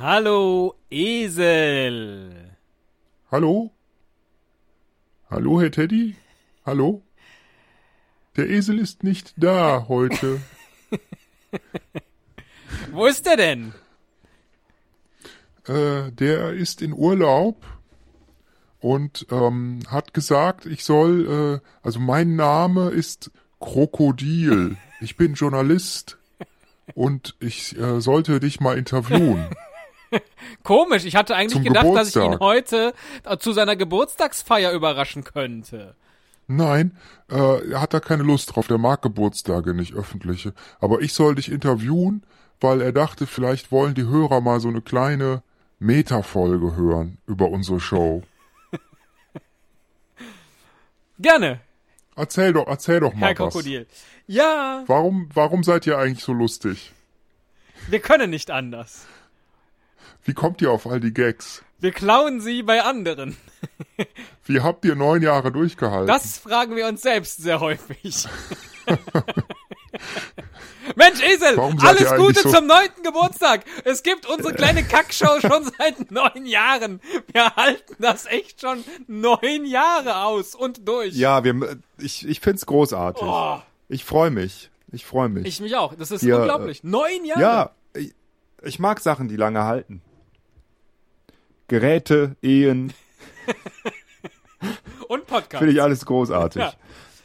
Hallo, 0.00 0.76
Esel. 0.90 2.30
Hallo? 3.32 3.72
Hallo, 5.28 5.60
Herr 5.60 5.72
Teddy? 5.72 6.14
Hallo? 6.64 7.02
Der 8.36 8.48
Esel 8.48 8.78
ist 8.78 9.02
nicht 9.02 9.34
da 9.36 9.86
heute. 9.88 10.40
Wo 12.92 13.06
ist 13.06 13.26
er 13.26 13.38
denn? 13.38 13.74
Äh, 15.66 16.12
der 16.12 16.52
ist 16.52 16.80
in 16.80 16.92
Urlaub 16.92 17.66
und 18.78 19.26
ähm, 19.32 19.80
hat 19.88 20.14
gesagt, 20.14 20.66
ich 20.66 20.84
soll, 20.84 21.60
äh, 21.60 21.68
also 21.82 21.98
mein 21.98 22.36
Name 22.36 22.90
ist 22.90 23.32
Krokodil. 23.58 24.76
Ich 25.00 25.16
bin 25.16 25.34
Journalist 25.34 26.18
und 26.94 27.34
ich 27.40 27.76
äh, 27.76 28.00
sollte 28.00 28.38
dich 28.38 28.60
mal 28.60 28.78
interviewen. 28.78 29.44
Komisch, 30.62 31.04
ich 31.04 31.16
hatte 31.16 31.34
eigentlich 31.36 31.62
Zum 31.62 31.64
gedacht, 31.64 31.86
dass 31.94 32.08
ich 32.10 32.16
ihn 32.16 32.32
Geburtstag. 32.32 32.40
heute 32.40 32.94
äh, 33.24 33.36
zu 33.38 33.52
seiner 33.52 33.76
Geburtstagsfeier 33.76 34.72
überraschen 34.72 35.24
könnte. 35.24 35.94
Nein, 36.46 36.96
äh, 37.30 37.70
er 37.72 37.80
hat 37.82 37.92
da 37.92 38.00
keine 38.00 38.22
Lust 38.22 38.54
drauf, 38.56 38.66
der 38.68 38.78
mag 38.78 39.02
Geburtstage 39.02 39.74
nicht 39.74 39.94
öffentliche. 39.94 40.54
Aber 40.80 41.00
ich 41.02 41.12
soll 41.12 41.34
dich 41.34 41.50
interviewen, 41.52 42.22
weil 42.60 42.80
er 42.80 42.92
dachte, 42.92 43.26
vielleicht 43.26 43.70
wollen 43.70 43.94
die 43.94 44.06
Hörer 44.06 44.40
mal 44.40 44.58
so 44.60 44.68
eine 44.68 44.80
kleine 44.80 45.42
Meta-Folge 45.78 46.74
hören 46.74 47.18
über 47.26 47.48
unsere 47.50 47.80
Show. 47.80 48.22
Gerne, 51.18 51.60
Erzähl 52.16 52.52
doch, 52.52 52.66
erzähl 52.66 52.98
doch 52.98 53.14
mal 53.14 53.28
Herr 53.28 53.38
was. 53.38 53.52
Krokodil. 53.54 53.86
Ja, 54.26 54.82
Warum, 54.88 55.28
warum 55.34 55.62
seid 55.62 55.86
ihr 55.86 55.98
eigentlich 55.98 56.24
so 56.24 56.32
lustig? 56.32 56.92
wir 57.86 58.00
können 58.00 58.30
nicht 58.30 58.50
anders. 58.50 59.06
Wie 60.24 60.34
kommt 60.34 60.60
ihr 60.62 60.70
auf 60.70 60.86
all 60.86 61.00
die 61.00 61.12
Gags? 61.14 61.62
Wir 61.80 61.92
klauen 61.92 62.40
sie 62.40 62.62
bei 62.62 62.82
anderen. 62.82 63.36
Wie 64.44 64.60
habt 64.60 64.84
ihr 64.84 64.94
neun 64.94 65.22
Jahre 65.22 65.52
durchgehalten? 65.52 66.06
Das 66.08 66.38
fragen 66.38 66.74
wir 66.76 66.86
uns 66.86 67.02
selbst 67.02 67.38
sehr 67.42 67.60
häufig. 67.60 68.26
Mensch, 70.96 71.22
Esel, 71.22 71.56
Warum 71.56 71.78
alles 71.80 72.14
Gute 72.16 72.40
so- 72.40 72.50
zum 72.50 72.66
neunten 72.66 73.02
Geburtstag. 73.02 73.64
Es 73.84 74.02
gibt 74.02 74.26
unsere 74.26 74.54
kleine 74.54 74.82
Kackshow 74.82 75.40
schon 75.40 75.70
seit 75.78 76.10
neun 76.10 76.46
Jahren. 76.46 77.00
Wir 77.32 77.54
halten 77.54 77.94
das 77.98 78.26
echt 78.26 78.60
schon 78.60 78.82
neun 79.06 79.64
Jahre 79.66 80.24
aus 80.24 80.54
und 80.54 80.88
durch. 80.88 81.14
Ja, 81.14 81.44
wir, 81.44 81.78
ich, 81.98 82.26
ich 82.26 82.40
find's 82.40 82.66
großartig. 82.66 83.22
Oh, 83.22 83.58
Ich 83.88 84.04
freue 84.04 84.30
mich. 84.30 84.70
Ich 84.90 85.04
freue 85.04 85.28
mich. 85.28 85.46
ich 85.46 85.60
mich 85.60 85.76
auch. 85.76 85.94
Das 85.94 86.10
ist 86.10 86.22
Hier, 86.22 86.38
unglaublich. 86.38 86.82
Neun 86.82 87.24
Jahre. 87.24 87.40
ja, 87.42 87.70
ich, 87.94 88.14
ich 88.62 88.78
mag 88.78 89.00
Sachen, 89.00 89.28
die 89.28 89.36
lange 89.36 89.64
halten. 89.64 90.00
Geräte, 91.68 92.36
Ehen, 92.42 92.92
Und 95.08 95.26
Podcast. 95.26 95.58
finde 95.58 95.72
ich 95.72 95.82
alles 95.82 96.04
großartig. 96.04 96.60
Ja. 96.60 96.72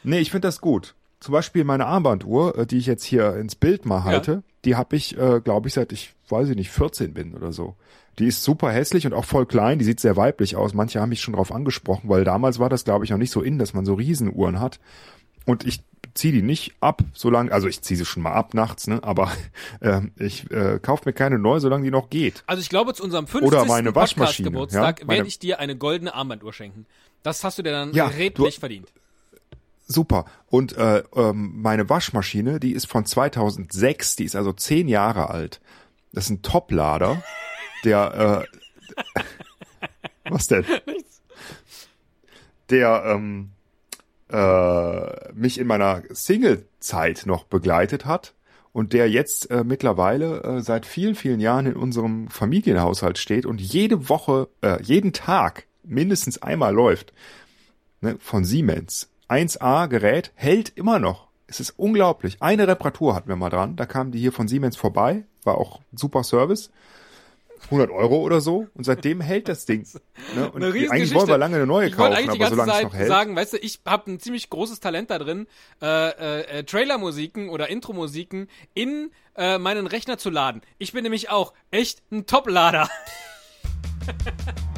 Nee, 0.03 0.19
ich 0.19 0.31
finde 0.31 0.47
das 0.47 0.61
gut. 0.61 0.95
Zum 1.19 1.31
Beispiel 1.31 1.63
meine 1.63 1.85
Armbanduhr, 1.85 2.57
äh, 2.57 2.65
die 2.65 2.77
ich 2.77 2.85
jetzt 2.85 3.03
hier 3.03 3.35
ins 3.35 3.55
Bild 3.55 3.85
mal 3.85 4.03
halte, 4.03 4.43
die 4.65 4.75
habe 4.75 4.95
ich, 4.95 5.17
äh, 5.17 5.41
glaube 5.41 5.67
ich, 5.67 5.73
seit 5.73 5.91
ich, 5.91 6.13
weiß 6.29 6.49
ich 6.49 6.55
nicht, 6.55 6.69
14 6.69 7.13
bin 7.13 7.33
oder 7.33 7.51
so. 7.51 7.75
Die 8.19 8.27
ist 8.27 8.43
super 8.43 8.71
hässlich 8.71 9.05
und 9.07 9.13
auch 9.13 9.25
voll 9.25 9.45
klein, 9.45 9.79
die 9.79 9.85
sieht 9.85 9.99
sehr 9.99 10.15
weiblich 10.15 10.55
aus. 10.55 10.73
Manche 10.73 11.01
haben 11.01 11.09
mich 11.09 11.21
schon 11.21 11.33
drauf 11.33 11.51
angesprochen, 11.51 12.09
weil 12.09 12.23
damals 12.23 12.59
war 12.59 12.69
das, 12.69 12.83
glaube 12.83 13.05
ich, 13.05 13.11
noch 13.11 13.17
nicht 13.17 13.31
so 13.31 13.41
in, 13.41 13.57
dass 13.57 13.73
man 13.73 13.85
so 13.85 13.95
Riesenuhren 13.95 14.59
hat. 14.59 14.79
Und 15.45 15.65
ich 15.65 15.83
ziehe 16.13 16.33
die 16.33 16.41
nicht 16.41 16.73
ab, 16.79 17.01
solange, 17.13 17.51
also 17.51 17.67
ich 17.67 17.81
ziehe 17.81 17.97
sie 17.97 18.05
schon 18.05 18.23
mal 18.23 18.33
ab 18.33 18.53
nachts, 18.53 18.87
ne? 18.87 18.99
Aber 19.03 19.31
ähm, 19.81 20.11
ich 20.17 20.49
äh, 20.51 20.79
kaufe 20.81 21.03
mir 21.05 21.13
keine 21.13 21.39
neue, 21.39 21.59
solange 21.59 21.83
die 21.83 21.91
noch 21.91 22.09
geht. 22.09 22.43
Also 22.47 22.61
ich 22.61 22.69
glaube, 22.69 22.93
zu 22.93 23.03
unserem 23.03 23.27
50. 23.27 23.47
Oder 23.47 23.65
meine 23.65 23.95
Waschmaschine, 23.95 24.51
Podcast-Geburtstag 24.51 25.01
ja, 25.01 25.07
werde 25.07 25.27
ich 25.27 25.39
dir 25.39 25.59
eine 25.59 25.75
goldene 25.75 26.13
Armbanduhr 26.13 26.53
schenken. 26.53 26.85
Das 27.23 27.43
hast 27.43 27.57
du 27.57 27.63
dir 27.63 27.71
dann 27.71 27.93
Ja, 27.93 28.07
redlich 28.07 28.55
du- 28.55 28.59
verdient. 28.59 28.91
Super. 29.85 30.25
Und 30.47 30.77
äh, 30.77 31.03
ähm, 31.15 31.61
meine 31.61 31.89
Waschmaschine, 31.89 32.59
die 32.59 32.71
ist 32.71 32.87
von 32.87 33.05
2006, 33.05 34.15
die 34.15 34.23
ist 34.23 34.35
also 34.35 34.53
zehn 34.53 34.87
Jahre 34.87 35.29
alt. 35.29 35.59
Das 36.13 36.25
ist 36.25 36.29
ein 36.29 36.41
Toplader, 36.41 37.21
der 37.83 38.47
äh, 38.47 39.21
was 40.29 40.47
denn? 40.47 40.65
Der 42.69 43.03
ähm, 43.05 43.49
äh, 44.33 45.31
mich 45.33 45.59
in 45.59 45.67
meiner 45.67 46.01
Single-Zeit 46.09 47.23
noch 47.25 47.45
begleitet 47.45 48.05
hat 48.05 48.33
und 48.73 48.91
der 48.91 49.09
jetzt 49.09 49.51
äh, 49.51 49.63
mittlerweile 49.63 50.43
äh, 50.43 50.61
seit 50.61 50.85
vielen, 50.85 51.15
vielen 51.15 51.39
Jahren 51.39 51.67
in 51.67 51.75
unserem 51.75 52.27
Familienhaushalt 52.27 53.17
steht 53.19 53.45
und 53.45 53.61
jede 53.61 54.09
Woche, 54.09 54.49
äh, 54.61 54.81
jeden 54.81 55.13
Tag 55.13 55.67
mindestens 55.83 56.41
einmal 56.41 56.73
läuft. 56.73 57.13
Ne, 58.01 58.17
von 58.19 58.43
Siemens. 58.43 59.09
1A 59.29 59.87
Gerät 59.87 60.31
hält 60.35 60.69
immer 60.75 60.99
noch. 60.99 61.27
Es 61.47 61.59
ist 61.59 61.75
unglaublich. 61.77 62.37
Eine 62.41 62.67
Reparatur 62.67 63.15
hatten 63.15 63.29
wir 63.29 63.35
mal 63.35 63.49
dran. 63.49 63.75
Da 63.75 63.85
kamen 63.85 64.11
die 64.11 64.19
hier 64.19 64.31
von 64.31 64.47
Siemens 64.47 64.75
vorbei. 64.75 65.23
War 65.43 65.57
auch 65.57 65.81
super 65.93 66.23
Service. 66.23 66.71
100 67.65 67.91
Euro 67.91 68.17
oder 68.21 68.41
so. 68.41 68.67
Und 68.73 68.83
seitdem 68.85 69.21
hält 69.21 69.47
das 69.47 69.65
Ding. 69.65 69.85
Ne? 70.35 70.49
Und 70.49 70.57
Eine 70.63 70.67
eigentlich 70.67 70.83
Riesengeschichte. 70.83 71.15
wollen 71.15 71.27
wir 71.27 71.37
lange 71.37 71.55
eine 71.57 71.65
neue 71.67 71.87
ich 71.87 71.97
wollte 71.97 72.15
kaufen, 72.15 72.29
eigentlich 72.29 72.39
die 72.39 72.45
aber 72.45 72.55
ganze 72.55 72.55
solange 72.55 72.71
es 72.71 72.77
Zeit 72.77 72.83
noch 72.85 72.93
hält. 72.93 73.07
sagen, 73.07 73.35
weißt 73.35 73.53
du, 73.53 73.57
ich 73.57 73.79
habe 73.85 74.11
ein 74.11 74.19
ziemlich 74.19 74.49
großes 74.49 74.79
Talent 74.79 75.09
da 75.09 75.19
drin, 75.19 75.47
äh, 75.81 75.85
äh, 76.09 76.59
äh, 76.59 76.63
Trailermusiken 76.63 77.49
oder 77.49 77.69
Intromusiken 77.69 78.47
in 78.73 79.11
äh, 79.35 79.57
meinen 79.57 79.87
Rechner 79.87 80.17
zu 80.17 80.29
laden. 80.29 80.61
Ich 80.77 80.93
bin 80.93 81.03
nämlich 81.03 81.29
auch 81.29 81.53
echt 81.71 82.01
ein 82.11 82.25
Toplader. 82.25 82.89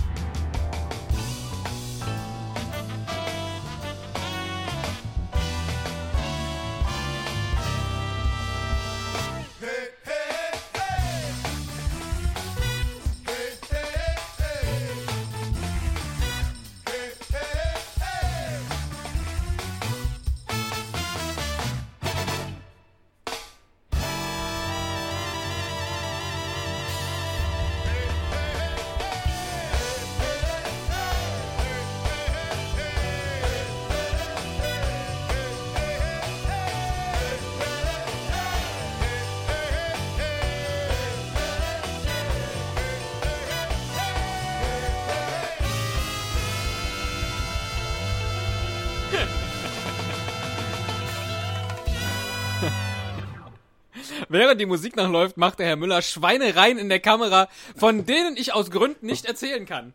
Während 54.29 54.59
die 54.59 54.65
Musik 54.65 54.95
noch 54.95 55.09
läuft, 55.09 55.37
macht 55.37 55.59
der 55.59 55.67
Herr 55.67 55.75
Müller 55.75 56.01
Schweinereien 56.01 56.77
in 56.77 56.89
der 56.89 56.99
Kamera, 56.99 57.47
von 57.75 58.05
denen 58.05 58.37
ich 58.37 58.53
aus 58.53 58.71
Gründen 58.71 59.05
nicht 59.05 59.25
erzählen 59.25 59.65
kann. 59.65 59.93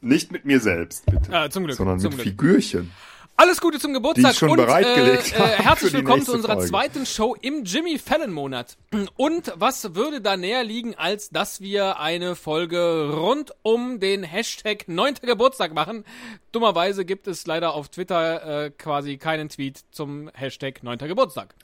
Nicht 0.00 0.32
mit 0.32 0.44
mir 0.44 0.60
selbst, 0.60 1.04
bitte. 1.06 1.32
Ah, 1.32 1.50
zum 1.50 1.64
Glück, 1.64 1.76
sondern 1.76 2.00
zum 2.00 2.10
mit 2.10 2.20
Glück. 2.20 2.28
Figürchen. 2.28 2.90
Alles 3.36 3.62
Gute 3.62 3.78
zum 3.78 3.94
Geburtstag 3.94 4.34
schon 4.34 4.50
und 4.50 4.56
bereitgelegt 4.58 5.32
äh, 5.32 5.42
äh, 5.42 5.62
herzlich 5.62 5.94
willkommen 5.94 6.22
zu 6.26 6.34
unserer 6.34 6.56
Folge. 6.56 6.68
zweiten 6.68 7.06
Show 7.06 7.34
im 7.40 7.64
Jimmy 7.64 7.98
Fallon 7.98 8.32
Monat. 8.32 8.76
Und 9.16 9.54
was 9.56 9.94
würde 9.94 10.20
da 10.20 10.36
näher 10.36 10.62
liegen, 10.62 10.94
als 10.94 11.30
dass 11.30 11.62
wir 11.62 11.98
eine 12.00 12.36
Folge 12.36 13.10
rund 13.10 13.52
um 13.62 13.98
den 13.98 14.24
Hashtag 14.24 14.88
9. 14.88 15.14
Geburtstag 15.22 15.72
machen? 15.72 16.04
Dummerweise 16.52 17.06
gibt 17.06 17.28
es 17.28 17.46
leider 17.46 17.72
auf 17.72 17.88
Twitter 17.88 18.64
äh, 18.64 18.70
quasi 18.72 19.16
keinen 19.16 19.48
Tweet 19.48 19.84
zum 19.90 20.30
Hashtag 20.34 20.82
9. 20.82 20.98
Geburtstag. 20.98 21.54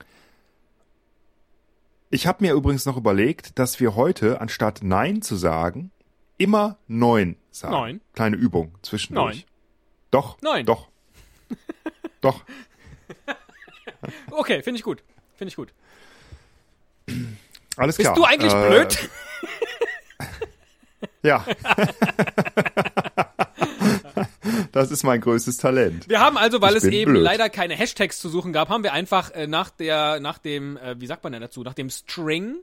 Ich 2.10 2.26
habe 2.26 2.44
mir 2.44 2.52
übrigens 2.54 2.86
noch 2.86 2.96
überlegt, 2.96 3.58
dass 3.58 3.80
wir 3.80 3.94
heute, 3.96 4.40
anstatt 4.40 4.80
Nein 4.82 5.22
zu 5.22 5.36
sagen, 5.36 5.90
immer 6.38 6.78
Neun 6.86 7.36
sagen. 7.50 7.72
Neun. 7.72 8.00
Kleine 8.14 8.36
Übung 8.36 8.76
zwischendurch. 8.82 9.36
Neun. 9.38 9.44
Doch. 10.12 10.40
Neun. 10.40 10.66
Doch. 10.66 10.88
doch. 12.20 12.44
Okay, 14.30 14.62
finde 14.62 14.78
ich 14.78 14.84
gut. 14.84 15.02
Finde 15.34 15.48
ich 15.50 15.56
gut. 15.56 15.72
Alles 17.76 17.96
Bist 17.96 18.06
klar. 18.12 18.14
du 18.14 18.24
eigentlich 18.24 18.52
Äh, 18.52 18.68
blöd? 18.68 19.10
Ja. 21.22 21.44
das 24.76 24.90
ist 24.90 25.04
mein 25.04 25.20
größtes 25.20 25.56
Talent. 25.56 26.08
Wir 26.08 26.20
haben 26.20 26.36
also, 26.36 26.60
weil 26.60 26.76
Ich 26.76 26.84
es 26.84 26.84
eben 26.84 27.12
blöd. 27.12 27.22
leider 27.22 27.48
keine 27.48 27.74
Hashtags 27.74 28.20
zu 28.20 28.28
suchen 28.28 28.52
gab, 28.52 28.68
haben 28.68 28.84
wir 28.84 28.92
einfach 28.92 29.30
äh, 29.32 29.46
nach 29.46 29.70
der, 29.70 30.20
nach 30.20 30.38
dem, 30.38 30.76
äh, 30.76 31.00
wie 31.00 31.06
sagt 31.06 31.24
man 31.24 31.32
denn 31.32 31.42
dazu, 31.42 31.62
nach 31.62 31.74
dem 31.74 31.90
String 31.90 32.56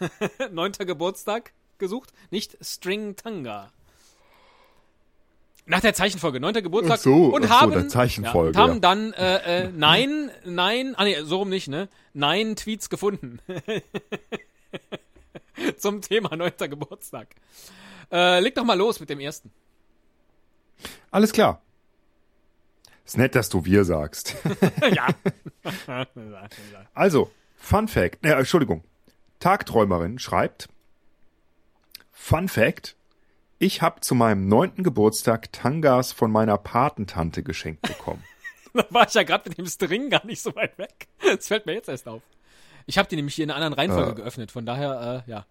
Neunter 0.52 0.84
Geburtstag 0.84 1.52
gesucht, 1.78 2.10
nicht 2.30 2.56
String 2.62 3.16
Tanga. 3.16 3.70
Nach 5.66 5.80
der 5.80 5.94
Zeichenfolge, 5.94 6.40
neunter 6.40 6.60
Geburtstag. 6.60 6.98
Ach 6.98 7.02
so, 7.02 7.34
und 7.34 7.44
ach 7.44 7.48
so, 7.48 7.54
haben, 7.54 7.72
der 7.72 7.88
Zeichenfolge, 7.88 8.58
Ja, 8.58 8.64
und 8.64 8.70
haben 8.70 8.74
ja. 8.74 8.80
dann 8.80 9.12
äh, 9.14 9.64
äh, 9.64 9.70
nein, 9.74 10.30
nein, 10.44 10.94
ah 10.96 11.04
nee, 11.04 11.16
so 11.22 11.38
rum 11.38 11.48
nicht, 11.48 11.68
ne? 11.68 11.88
Nein 12.12 12.54
Tweets 12.56 12.90
gefunden. 12.90 13.38
Zum 15.78 16.02
Thema 16.02 16.36
neunter 16.36 16.68
Geburtstag. 16.68 17.28
Äh, 18.12 18.40
leg 18.40 18.54
doch 18.54 18.64
mal 18.64 18.76
los 18.76 19.00
mit 19.00 19.08
dem 19.08 19.20
ersten. 19.20 19.50
Alles 21.10 21.32
klar. 21.32 21.60
Ist 23.04 23.18
nett, 23.18 23.34
dass 23.34 23.48
du 23.50 23.64
wir 23.64 23.84
sagst. 23.84 24.34
ja. 24.94 25.08
Also, 26.94 27.30
Fun 27.56 27.88
Fact, 27.88 28.24
äh, 28.24 28.32
Entschuldigung. 28.32 28.84
Tagträumerin 29.40 30.18
schreibt, 30.18 30.68
Fun 32.12 32.48
Fact, 32.48 32.96
ich 33.58 33.82
habe 33.82 34.00
zu 34.00 34.14
meinem 34.14 34.48
neunten 34.48 34.82
Geburtstag 34.82 35.52
Tangas 35.52 36.12
von 36.12 36.30
meiner 36.30 36.58
Patentante 36.58 37.42
geschenkt 37.42 37.82
bekommen. 37.82 38.22
da 38.74 38.84
war 38.90 39.06
ich 39.08 39.14
ja 39.14 39.22
gerade 39.22 39.48
mit 39.48 39.58
dem 39.58 39.66
String 39.66 40.10
gar 40.10 40.24
nicht 40.26 40.42
so 40.42 40.54
weit 40.54 40.76
weg. 40.78 41.08
Das 41.22 41.48
fällt 41.48 41.66
mir 41.66 41.72
jetzt 41.74 41.88
erst 41.88 42.08
auf. 42.08 42.22
Ich 42.86 42.98
habe 42.98 43.08
die 43.08 43.16
nämlich 43.16 43.34
hier 43.34 43.44
in 43.44 43.50
einer 43.50 43.64
anderen 43.64 43.74
Reihenfolge 43.74 44.12
Äh. 44.12 44.14
geöffnet, 44.24 44.50
von 44.50 44.66
daher, 44.66 45.24
äh, 45.26 45.30
ja. 45.30 45.46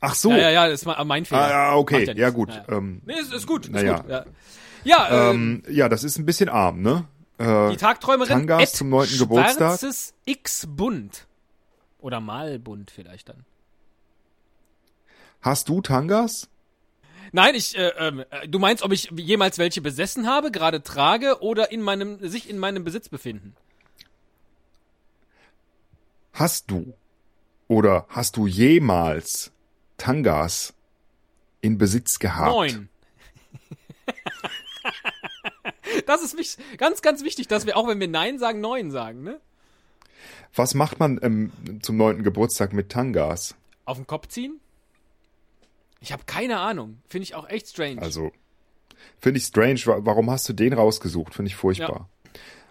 Ach 0.00 0.14
so. 0.14 0.30
Ja, 0.30 0.36
ja, 0.36 0.50
ja, 0.50 0.68
das 0.68 0.80
ist 0.80 0.86
mal 0.86 1.02
mein 1.04 1.24
Fehler. 1.24 1.44
Ah, 1.44 1.50
ja, 1.50 1.74
okay. 1.76 2.12
Ja, 2.16 2.30
gut. 2.30 2.50
Ja. 2.50 2.76
Ähm, 2.76 3.02
Nee, 3.04 3.14
ist, 3.14 3.32
ist 3.32 3.46
gut, 3.46 3.66
ist 3.66 3.72
naja. 3.72 3.98
gut. 3.98 4.10
Ja, 4.10 4.24
ja 4.84 5.30
ähm, 5.30 5.62
ähm, 5.66 5.74
ja, 5.74 5.88
das 5.88 6.04
ist 6.04 6.18
ein 6.18 6.26
bisschen 6.26 6.48
arm, 6.48 6.82
ne? 6.82 7.04
die 7.38 7.76
Tagträumerin 7.76 8.46
Tangas 8.46 8.72
zum 8.72 8.88
neunten 8.88 9.18
Geburtstag. 9.18 9.58
Schwarzes 9.58 10.14
X 10.24 10.66
Bund. 10.66 11.26
Oder 11.98 12.20
Malbund 12.20 12.90
vielleicht 12.90 13.28
dann. 13.28 13.44
Hast 15.42 15.68
du 15.68 15.82
Tangas? 15.82 16.48
Nein, 17.32 17.54
ich, 17.54 17.76
äh, 17.76 17.88
äh, 17.88 18.48
du 18.48 18.58
meinst, 18.58 18.82
ob 18.82 18.92
ich 18.92 19.10
jemals 19.14 19.58
welche 19.58 19.80
besessen 19.80 20.26
habe, 20.26 20.50
gerade 20.50 20.82
trage 20.82 21.42
oder 21.42 21.70
in 21.72 21.82
meinem, 21.82 22.26
sich 22.26 22.48
in 22.48 22.58
meinem 22.58 22.84
Besitz 22.84 23.08
befinden? 23.08 23.54
Hast 26.32 26.70
du 26.70 26.94
oder 27.68 28.06
hast 28.08 28.36
du 28.36 28.46
jemals 28.46 29.52
Tangas 29.98 30.74
in 31.60 31.78
Besitz 31.78 32.18
gehabt? 32.18 32.50
Neun. 32.52 32.88
das 36.06 36.22
ist 36.22 36.34
mich, 36.36 36.56
ganz, 36.76 37.02
ganz 37.02 37.22
wichtig, 37.24 37.48
dass 37.48 37.66
wir 37.66 37.76
auch, 37.76 37.88
wenn 37.88 38.00
wir 38.00 38.08
Nein 38.08 38.38
sagen, 38.38 38.60
Neun 38.60 38.90
sagen, 38.90 39.22
ne? 39.22 39.40
Was 40.54 40.74
macht 40.74 40.98
man 40.98 41.18
ähm, 41.22 41.52
zum 41.82 41.96
neunten 41.96 42.22
Geburtstag 42.22 42.72
mit 42.72 42.90
Tangas? 42.90 43.54
Auf 43.84 43.98
den 43.98 44.06
Kopf 44.06 44.28
ziehen? 44.28 44.58
Ich 46.00 46.12
habe 46.12 46.24
keine 46.24 46.58
Ahnung. 46.58 46.98
Finde 47.08 47.24
ich 47.24 47.34
auch 47.34 47.48
echt 47.48 47.68
strange. 47.68 48.00
Also, 48.00 48.32
finde 49.18 49.38
ich 49.38 49.44
strange. 49.44 49.80
Wa- 49.86 49.98
Warum 50.00 50.30
hast 50.30 50.48
du 50.48 50.52
den 50.52 50.72
rausgesucht? 50.72 51.34
Finde 51.34 51.48
ich 51.50 51.56
furchtbar. 51.56 52.08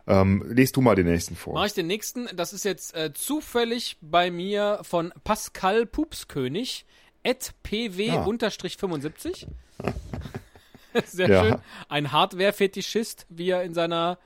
Ähm, 0.08 0.44
lest 0.48 0.76
du 0.76 0.82
mal 0.82 0.96
den 0.96 1.08
nächsten 1.08 1.36
vor. 1.36 1.54
Mache 1.54 1.68
ich 1.68 1.74
den 1.74 1.88
nächsten. 1.88 2.28
Das 2.36 2.54
ist 2.54 2.64
jetzt 2.66 2.96
äh, 2.96 3.12
zufällig 3.14 3.98
bei 4.02 4.30
mir 4.32 4.80
von 4.84 5.12
Pascal 5.24 5.86
Pupskönig, 5.86 6.86
pw-75. 7.26 9.48
Sehr 11.06 11.30
Ja. 11.30 11.44
schön. 11.44 11.56
Ein 11.90 12.12
Hardware-Fetischist, 12.12 13.26
wie 13.30 13.50
er 13.50 13.64
in 13.64 13.74
seiner, 13.74 14.18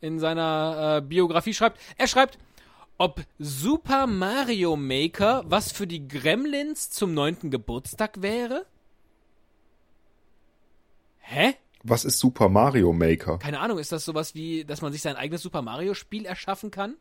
in 0.00 0.18
seiner 0.18 0.98
äh, 0.98 1.06
Biografie 1.06 1.54
schreibt. 1.54 1.78
Er 1.96 2.08
schreibt, 2.08 2.38
ob 2.96 3.22
Super 3.38 4.06
Mario 4.08 4.74
Maker 4.76 5.44
was 5.46 5.70
für 5.70 5.86
die 5.86 6.08
Gremlins 6.08 6.90
zum 6.90 7.14
neunten 7.14 7.50
Geburtstag 7.50 8.22
wäre? 8.22 8.66
Hä? 11.20 11.54
Was 11.84 12.04
ist 12.04 12.18
Super 12.18 12.48
Mario 12.48 12.92
Maker? 12.92 13.38
Keine 13.38 13.60
Ahnung, 13.60 13.78
ist 13.78 13.92
das 13.92 14.04
sowas 14.04 14.34
wie, 14.34 14.64
dass 14.64 14.82
man 14.82 14.90
sich 14.92 15.02
sein 15.02 15.14
eigenes 15.14 15.42
Super 15.42 15.62
Mario 15.62 15.94
Spiel 15.94 16.26
erschaffen 16.26 16.72
kann? 16.72 16.96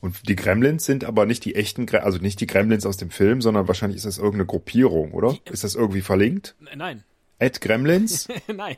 Und 0.00 0.28
die 0.28 0.36
Gremlins 0.36 0.84
sind 0.84 1.04
aber 1.04 1.26
nicht 1.26 1.44
die 1.44 1.54
echten, 1.54 1.86
Gre 1.86 2.02
also 2.02 2.18
nicht 2.18 2.40
die 2.40 2.46
Gremlins 2.46 2.86
aus 2.86 2.96
dem 2.96 3.10
Film, 3.10 3.42
sondern 3.42 3.66
wahrscheinlich 3.66 3.96
ist 3.96 4.06
das 4.06 4.18
irgendeine 4.18 4.46
Gruppierung, 4.46 5.12
oder? 5.12 5.36
Ist 5.50 5.64
das 5.64 5.74
irgendwie 5.74 6.00
verlinkt? 6.00 6.54
Nein. 6.74 7.02
Ed 7.38 7.60
Gremlins? 7.60 8.28
Nein. 8.46 8.76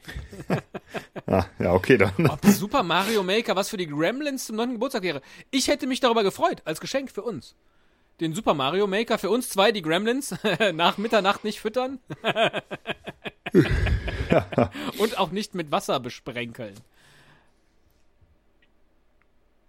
ah, 1.27 1.45
ja, 1.59 1.73
okay, 1.73 1.97
dann. 1.97 2.27
Ob 2.27 2.45
Super 2.47 2.83
Mario 2.83 3.23
Maker 3.23 3.55
was 3.55 3.69
für 3.69 3.77
die 3.77 3.87
Gremlins 3.87 4.47
zum 4.47 4.57
neunten 4.57 4.75
Geburtstag 4.75 5.03
wäre. 5.03 5.23
Ich 5.51 5.69
hätte 5.69 5.87
mich 5.87 6.01
darüber 6.01 6.25
gefreut, 6.25 6.63
als 6.65 6.81
Geschenk 6.81 7.11
für 7.11 7.23
uns. 7.23 7.55
Den 8.21 8.35
Super 8.35 8.55
Mario 8.55 8.89
Maker 8.89 9.19
für 9.19 9.31
uns 9.31 9.49
zwei, 9.49 9.71
die 9.71 9.83
Gremlins, 9.83 10.35
nach 10.75 10.99
Mitternacht 10.99 11.45
nicht 11.45 11.61
füttern. 11.61 12.01
Und 14.99 15.19
auch 15.19 15.31
nicht 15.31 15.55
mit 15.55 15.71
Wasser 15.71 16.01
besprenkeln. 16.01 16.75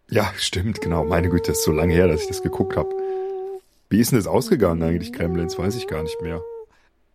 Ja, 0.10 0.34
stimmt, 0.38 0.82
genau. 0.82 1.04
Meine 1.04 1.30
Güte, 1.30 1.52
das 1.52 1.60
ist 1.60 1.64
so 1.66 1.72
lange 1.72 1.94
her, 1.94 2.08
dass 2.08 2.22
ich 2.22 2.28
das 2.28 2.42
geguckt 2.42 2.76
habe. 2.76 2.90
Wie 3.90 4.00
ist 4.00 4.12
denn 4.12 4.20
das 4.20 4.28
ausgegangen 4.28 4.82
eigentlich, 4.84 5.14
Gremlins? 5.14 5.58
Weiß 5.58 5.76
ich 5.76 5.88
gar 5.88 6.04
nicht 6.04 6.22
mehr. 6.22 6.42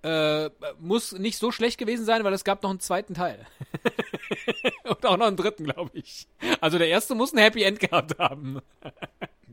Äh, 0.02 0.50
muss 0.80 1.12
nicht 1.12 1.38
so 1.38 1.50
schlecht 1.50 1.78
gewesen 1.78 2.04
sein, 2.04 2.24
weil 2.24 2.32
es 2.34 2.44
gab 2.44 2.62
noch 2.62 2.70
einen 2.70 2.80
zweiten 2.80 3.14
Teil. 3.14 3.38
Und 4.84 5.04
auch 5.06 5.16
noch 5.16 5.26
einen 5.26 5.36
dritten, 5.36 5.64
glaube 5.64 5.90
ich. 5.94 6.26
Also 6.60 6.78
der 6.78 6.88
erste 6.88 7.14
muss 7.14 7.32
ein 7.32 7.38
Happy 7.38 7.62
End 7.62 7.80
gehabt 7.80 8.18
haben. 8.18 8.60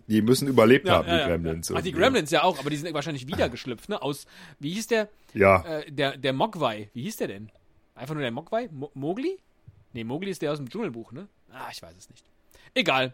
Die 0.07 0.21
müssen 0.21 0.47
überlebt 0.49 0.89
haben, 0.89 1.07
ja, 1.07 1.13
die 1.13 1.19
ja. 1.21 1.27
Gremlins. 1.27 1.71
Ach, 1.73 1.81
die. 1.81 1.93
Gremlins 1.93 2.31
ja 2.31 2.43
auch, 2.43 2.59
aber 2.59 2.69
die 2.69 2.75
sind 2.75 2.93
wahrscheinlich 2.93 3.27
wieder 3.27 3.47
geschlüpft, 3.47 3.87
ne? 3.87 4.01
Aus, 4.01 4.25
wie 4.59 4.73
hieß 4.73 4.87
der? 4.87 5.07
Ja, 5.33 5.63
Äh, 5.63 5.89
der, 5.91 6.17
der 6.17 6.33
Mogwai, 6.33 6.89
wie 6.93 7.03
hieß 7.03 7.17
der 7.17 7.29
denn? 7.29 7.49
Einfach 7.95 8.13
nur 8.13 8.21
der 8.23 8.31
Mogwai? 8.31 8.67
Mo 8.73 8.91
Mowgli? 8.93 9.37
Nee, 9.93 10.03
Mowgli 10.03 10.31
ist 10.31 10.41
der 10.41 10.51
aus 10.51 10.57
dem 10.57 10.69
Dschungelbuch, 10.69 11.13
ne? 11.13 11.27
Ah, 11.49 11.69
ich 11.71 11.81
weiß 11.81 11.95
es 11.97 12.09
nicht. 12.09 12.25
Egal, 12.73 13.13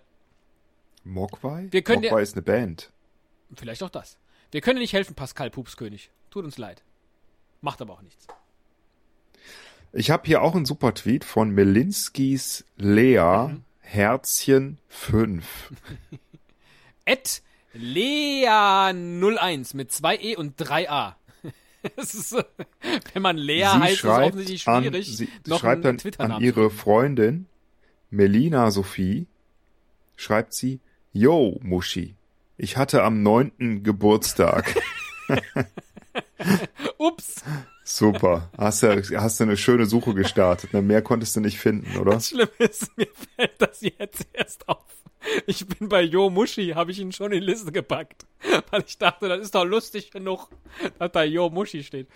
Mogwai? 1.07 1.67
Wir 1.71 1.81
können 1.81 2.03
Mogwai 2.03 2.21
ist 2.21 2.33
eine 2.35 2.41
Band. 2.41 2.91
vielleicht 3.55 3.83
auch 3.83 3.89
das. 3.89 4.17
Wir 4.51 4.61
können 4.61 4.79
nicht 4.79 4.93
helfen, 4.93 5.15
Pascal 5.15 5.49
Pupskönig. 5.49 6.11
Tut 6.29 6.45
uns 6.45 6.57
leid. 6.57 6.83
Macht 7.61 7.81
aber 7.81 7.93
auch 7.93 8.01
nichts. 8.01 8.27
Ich 9.93 10.11
habe 10.11 10.23
hier 10.25 10.41
auch 10.41 10.55
einen 10.55 10.65
super 10.65 10.93
Tweet 10.93 11.23
von 11.23 11.49
Melinskis 11.51 12.65
Lea 12.77 13.47
Mhm. 13.49 13.63
Herzchen 13.79 14.77
5. 14.89 15.73
Ed 17.05 17.41
Lea01 17.73 19.75
mit 19.75 19.91
2 19.91 20.17
E 20.17 20.35
und 20.35 20.55
3 20.57 20.89
A. 20.89 21.17
Das 21.95 22.13
ist, 22.15 22.33
äh, 22.33 22.43
wenn 23.13 23.21
man 23.21 23.37
Lea 23.37 23.61
sie 23.61 23.79
heißt, 23.79 23.93
ist 23.93 24.03
es 24.03 24.09
offensichtlich 24.09 24.67
an, 24.67 24.83
schwierig, 24.83 25.17
sie 25.17 25.29
noch 25.45 25.61
schreibt 25.61 25.85
dann 25.85 25.99
an 26.31 26.41
ihre. 26.43 26.69
Freundin 26.69 27.45
Melina 28.09 28.71
Sophie, 28.71 29.25
schreibt 30.17 30.53
sie, 30.53 30.81
Yo, 31.17 31.59
Muschi, 31.63 32.15
ich 32.57 32.77
hatte 32.77 33.01
am 33.01 33.23
9. 33.23 33.81
Geburtstag. 33.81 34.75
Ups, 36.99 37.43
Super. 37.83 38.51
Hast 38.55 38.83
du, 38.83 39.01
hast 39.19 39.39
du 39.39 39.45
eine 39.45 39.57
schöne 39.57 39.87
Suche 39.87 40.13
gestartet. 40.13 40.73
Ne? 40.73 40.83
Mehr 40.83 41.01
konntest 41.01 41.35
du 41.35 41.39
nicht 41.39 41.57
finden, 41.57 41.97
oder? 41.97 42.11
das 42.11 42.29
Schlimme 42.29 42.51
ist, 42.59 42.95
mir 42.97 43.07
fällt 43.35 43.59
das 43.59 43.81
jetzt 43.81 44.27
erst 44.31 44.69
auf. 44.69 44.85
Ich 45.47 45.65
bin 45.65 45.89
bei 45.89 46.03
Jo 46.03 46.29
Muschi, 46.29 46.73
habe 46.75 46.91
ich 46.91 46.99
ihn 46.99 47.11
schon 47.11 47.31
in 47.31 47.41
die 47.41 47.47
Liste 47.47 47.71
gepackt. 47.71 48.27
Weil 48.69 48.83
ich 48.85 48.99
dachte, 48.99 49.27
das 49.27 49.39
ist 49.39 49.55
doch 49.55 49.65
lustig 49.65 50.11
genug, 50.11 50.49
dass 50.99 51.11
da 51.13 51.23
Jo 51.23 51.49
Muschi 51.49 51.83
steht. 51.83 52.09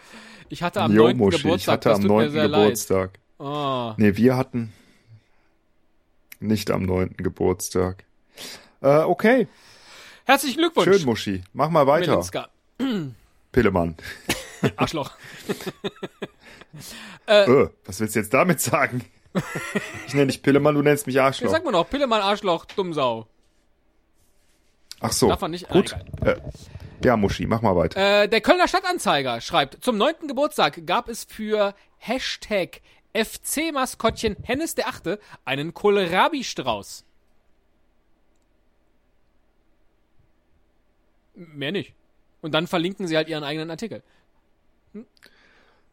Ich 0.50 0.62
hatte 0.62 0.80
am 0.80 0.94
Yo, 0.94 1.06
9. 1.06 1.18
Muschi, 1.18 1.38
ich 1.38 1.42
Geburtstag, 1.42 1.74
hatte 1.74 1.90
das 1.90 1.96
am 1.98 2.02
tut 2.04 2.12
mir 2.12 2.24
9. 2.26 2.32
sehr 2.32 2.50
Geburtstag. 2.50 3.20
Oh. 3.40 3.94
Nee, 3.98 4.16
wir 4.16 4.38
hatten 4.38 4.72
nicht 6.40 6.70
am 6.70 6.84
9. 6.84 7.16
Geburtstag. 7.18 8.06
Äh, 8.82 9.00
okay. 9.04 9.48
Herzlichen 10.26 10.58
Glückwunsch, 10.58 10.90
Schön, 10.90 11.06
Muschi. 11.06 11.44
Mach 11.54 11.70
mal 11.70 11.88
weiter. 11.88 12.24
Pillemann. 13.52 13.96
Arschloch. 14.76 15.12
Äh, 17.26 17.68
was 17.86 18.00
willst 18.00 18.16
du 18.16 18.20
jetzt 18.20 18.34
damit 18.34 18.62
sagen? 18.62 19.04
Ich 20.08 20.14
nenne 20.14 20.28
dich 20.28 20.42
Pillemann, 20.42 20.76
du 20.76 20.82
nennst 20.82 21.06
mich 21.06 21.16
Ja, 21.16 21.26
Arschloch. 21.26 21.50
sag 21.52 21.64
mal 21.66 21.72
noch, 21.72 21.90
Pillemann, 21.90 22.22
Arschloch, 22.22 22.66
Dummsau. 22.66 23.28
Ach 25.02 25.12
so. 25.12 25.28
Darf 25.30 25.42
man 25.42 25.52
nicht? 25.52 25.70
Ah, 25.70 25.74
Gut. 25.74 25.96
Äh, 26.24 26.36
ja, 27.04 27.16
Muschi, 27.18 27.46
mach 27.46 27.62
mal 27.62 27.76
weiter. 27.76 28.24
Äh, 28.24 28.28
der 28.30 28.42
Kölner 28.42 28.68
Stadtanzeiger 28.68 29.40
schreibt, 29.42 29.84
zum 29.84 29.98
neunten 29.98 30.28
Geburtstag 30.28 30.86
gab 30.86 31.08
es 31.10 31.26
für 31.26 31.74
Hashtag 31.98 32.82
FC-Maskottchen 33.14 34.38
Hennes 34.44 34.76
der 34.76 34.88
Achte 34.88 35.20
einen 35.46 35.74
Kohlrabi-Strauß. 35.74 37.06
Mehr 41.36 41.72
nicht. 41.72 41.94
Und 42.42 42.54
dann 42.54 42.68
verlinken 42.68 43.08
sie 43.08 43.16
halt 43.16 43.28
ihren 43.28 43.44
eigenen 43.44 43.70
Artikel. 43.70 44.04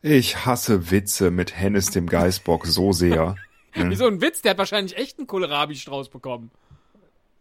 Ich 0.03 0.47
hasse 0.47 0.91
Witze 0.91 1.31
mit 1.31 1.57
Hennes 1.57 1.91
dem 1.91 2.07
Geißbock 2.07 2.67
so 2.67 2.93
sehr. 2.93 3.37
Wie 3.75 3.97
so 3.97 4.07
ein 4.07 4.21
Witz, 4.21 4.43
der 4.43 4.51
hat 4.51 4.59
wahrscheinlich 4.59 4.97
echt 4.97 5.19
einen 5.19 5.27
Kohlrabi-Strauß 5.27 6.09
bekommen. 6.09 6.51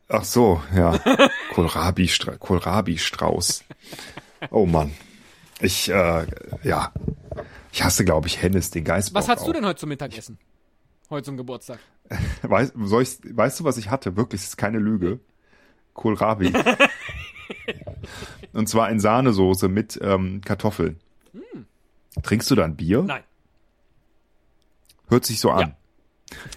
Ach 0.10 0.24
so, 0.24 0.62
ja. 0.76 0.98
Kohlrabi, 1.54 2.08
Stra 2.08 2.38
Kohlrabi. 2.38 3.00
Oh 4.52 4.66
Mann. 4.66 4.94
Ich, 5.60 5.90
äh, 5.90 6.26
ja. 6.64 6.94
Ich 7.72 7.84
hasse, 7.84 8.06
glaube 8.06 8.28
ich, 8.28 8.42
Hennes, 8.42 8.72
den 8.72 8.84
Geistbock. 8.84 9.22
Was 9.22 9.28
hast 9.28 9.46
du 9.46 9.50
auch. 9.50 9.54
denn 9.54 9.66
heute 9.66 9.80
zum 9.80 9.90
Mittagessen? 9.90 10.38
Heute 11.10 11.26
zum 11.26 11.38
Geburtstag. 11.38 11.80
Weißt, 12.42 12.74
soll 12.84 13.04
ich, 13.04 13.18
weißt 13.24 13.60
du, 13.60 13.64
was 13.66 13.78
ich 13.78 13.90
hatte? 13.90 14.16
Wirklich, 14.16 14.42
das 14.42 14.52
ist 14.52 14.58
keine 14.58 14.80
Lüge. 14.80 15.20
Kohlrabi. 15.94 16.54
Und 18.58 18.68
zwar 18.68 18.90
in 18.90 19.00
Sahnesoße 19.00 19.68
mit 19.68 20.00
ähm, 20.02 20.42
Kartoffeln. 20.44 21.00
Trinkst 22.24 22.50
du 22.50 22.56
da 22.56 22.66
ein 22.66 22.76
Bier? 22.76 23.04
Nein. 23.04 23.22
Hört 25.10 25.28
sich 25.28 25.40
so 25.40 25.52
an. 25.52 25.76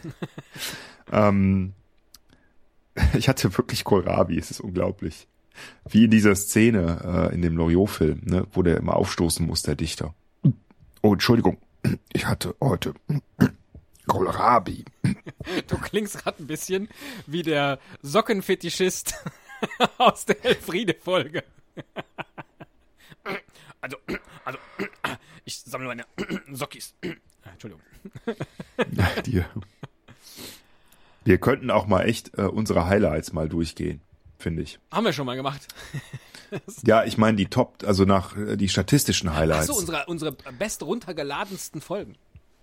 ähm, 1.13 1.75
ich 3.13 3.29
hatte 3.29 3.55
wirklich 3.59 3.85
Kohlrabi, 3.85 4.39
es 4.39 4.51
ist 4.51 4.61
unglaublich. 4.61 5.29
Wie 5.91 6.05
in 6.05 6.11
dieser 6.11 6.35
Szene 6.37 7.29
äh, 7.31 7.35
in 7.35 7.43
dem 7.43 7.59
Loriot-Film, 7.59 8.23
ne, 8.25 8.47
wo 8.53 8.63
der 8.63 8.79
immer 8.79 8.97
aufstoßen 8.97 9.47
muss, 9.47 9.61
der 9.61 9.75
Dichter. 9.75 10.15
Oh, 11.03 11.13
Entschuldigung. 11.13 11.59
Ich 12.15 12.27
hatte 12.27 12.55
heute 12.63 12.95
Kohlrabi. 14.07 14.87
Du 15.67 15.77
klingst 15.77 16.17
gerade 16.17 16.43
ein 16.43 16.47
bisschen 16.47 16.89
wie 17.27 17.43
der 17.43 17.79
Sockenfetischist 18.01 19.15
aus 19.99 20.25
der 20.25 20.43
Elfriede-Folge. 20.45 21.45
Also, 23.83 23.97
also, 24.45 24.59
ich 25.45 25.59
sammle 25.61 25.89
meine 25.89 26.05
Sockis. 26.53 26.95
Entschuldigung. 27.43 27.83
Die, 29.27 29.43
wir 31.25 31.39
könnten 31.39 31.71
auch 31.71 31.87
mal 31.87 32.03
echt 32.03 32.37
äh, 32.39 32.43
unsere 32.43 32.87
Highlights 32.87 33.33
mal 33.33 33.49
durchgehen, 33.49 34.01
finde 34.39 34.63
ich. 34.63 34.79
Haben 34.91 35.07
wir 35.07 35.13
schon 35.13 35.27
mal 35.27 35.37
gemacht. 35.37 35.67
Ja, 36.83 37.05
ich 37.05 37.17
meine 37.17 37.37
die 37.37 37.47
Top, 37.47 37.85
also 37.87 38.05
nach 38.05 38.37
äh, 38.37 38.57
die 38.57 38.69
statistischen 38.69 39.35
Highlights. 39.35 39.71
Achso, 39.71 39.79
unsere, 39.79 40.07
unsere 40.07 40.33
best 40.33 40.83
runtergeladensten 40.83 41.81
Folgen 41.81 42.17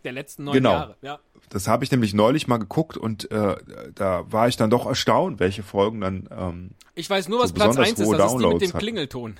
der 0.07 0.13
letzten 0.13 0.45
neun 0.45 0.53
Genau. 0.55 0.71
Jahre. 0.71 0.95
Ja. 1.01 1.19
Das 1.49 1.67
habe 1.67 1.83
ich 1.83 1.91
nämlich 1.91 2.13
neulich 2.13 2.47
mal 2.47 2.57
geguckt 2.57 2.97
und 2.97 3.29
äh, 3.31 3.55
da 3.93 4.31
war 4.31 4.47
ich 4.47 4.55
dann 4.57 4.69
doch 4.69 4.85
erstaunt, 4.85 5.39
welche 5.39 5.63
Folgen 5.63 6.01
dann. 6.01 6.27
Ähm, 6.31 6.71
Ich 6.95 7.09
weiß 7.09 7.27
nur, 7.29 7.39
was 7.39 7.49
So 7.49 7.55
Platz 7.55 7.69
besonders 7.75 7.89
1 7.89 7.99
ist, 7.99 7.99
das 7.99 8.07
ist 8.07 8.17
die 8.17 8.35
mit 8.37 8.43
Downloads 8.43 8.71
dem. 8.71 8.79
Klingelton. 8.79 9.39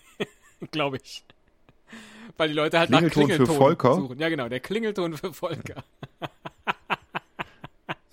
Glaube 0.72 0.98
ich. 1.02 1.24
Weil 2.36 2.48
die 2.48 2.54
Leute 2.54 2.78
halt 2.78 2.90
Klingelton 2.90 3.22
nach 3.22 3.28
für 3.28 3.34
Klingelton 3.36 3.56
Volker? 3.56 3.94
suchen. 3.94 4.18
Ja, 4.18 4.28
genau, 4.28 4.48
der 4.48 4.60
Klingelton 4.60 5.16
für 5.16 5.32
Volker. 5.32 5.84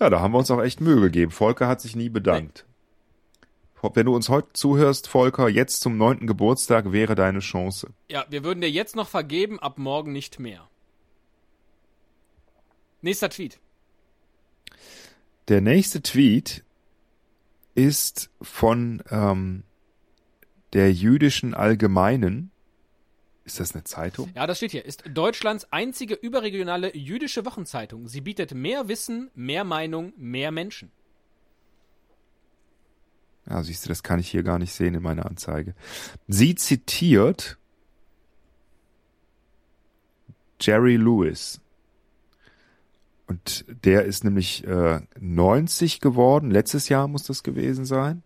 ja, 0.00 0.10
da 0.10 0.20
haben 0.20 0.32
wir 0.32 0.38
uns 0.38 0.50
auch 0.50 0.62
echt 0.62 0.80
Mühe 0.80 1.00
gegeben. 1.00 1.30
Volker 1.30 1.68
hat 1.68 1.80
sich 1.80 1.94
nie 1.96 2.08
bedankt. 2.08 2.64
Wenn 3.92 4.06
du 4.06 4.14
uns 4.14 4.30
heute 4.30 4.48
zuhörst, 4.54 5.08
Volker, 5.08 5.46
jetzt 5.50 5.82
zum 5.82 5.98
neunten 5.98 6.26
Geburtstag 6.26 6.90
wäre 6.92 7.14
deine 7.14 7.40
Chance. 7.40 7.90
Ja, 8.08 8.24
wir 8.30 8.42
würden 8.42 8.62
dir 8.62 8.70
jetzt 8.70 8.96
noch 8.96 9.08
vergeben, 9.08 9.60
ab 9.60 9.76
morgen 9.76 10.10
nicht 10.12 10.40
mehr. 10.40 10.66
Nächster 13.04 13.28
Tweet. 13.28 13.60
Der 15.48 15.60
nächste 15.60 16.00
Tweet 16.00 16.64
ist 17.74 18.30
von 18.40 19.02
ähm, 19.10 19.64
der 20.72 20.90
jüdischen 20.90 21.52
Allgemeinen. 21.52 22.50
Ist 23.44 23.60
das 23.60 23.74
eine 23.74 23.84
Zeitung? 23.84 24.30
Ja, 24.34 24.46
das 24.46 24.56
steht 24.56 24.70
hier. 24.70 24.86
Ist 24.86 25.04
Deutschlands 25.12 25.70
einzige 25.70 26.14
überregionale 26.14 26.96
jüdische 26.96 27.44
Wochenzeitung. 27.44 28.08
Sie 28.08 28.22
bietet 28.22 28.54
mehr 28.54 28.88
Wissen, 28.88 29.30
mehr 29.34 29.64
Meinung, 29.64 30.14
mehr 30.16 30.50
Menschen. 30.50 30.90
Ja, 33.46 33.62
siehst 33.62 33.84
du, 33.84 33.90
das 33.90 34.02
kann 34.02 34.18
ich 34.18 34.30
hier 34.30 34.44
gar 34.44 34.58
nicht 34.58 34.72
sehen 34.72 34.94
in 34.94 35.02
meiner 35.02 35.26
Anzeige. 35.26 35.74
Sie 36.26 36.54
zitiert 36.54 37.58
Jerry 40.58 40.96
Lewis. 40.96 41.60
Und 43.26 43.64
der 43.84 44.04
ist 44.04 44.22
nämlich 44.24 44.66
äh, 44.66 45.00
90 45.18 46.00
geworden. 46.00 46.50
Letztes 46.50 46.88
Jahr 46.88 47.08
muss 47.08 47.24
das 47.24 47.42
gewesen 47.42 47.84
sein. 47.84 48.22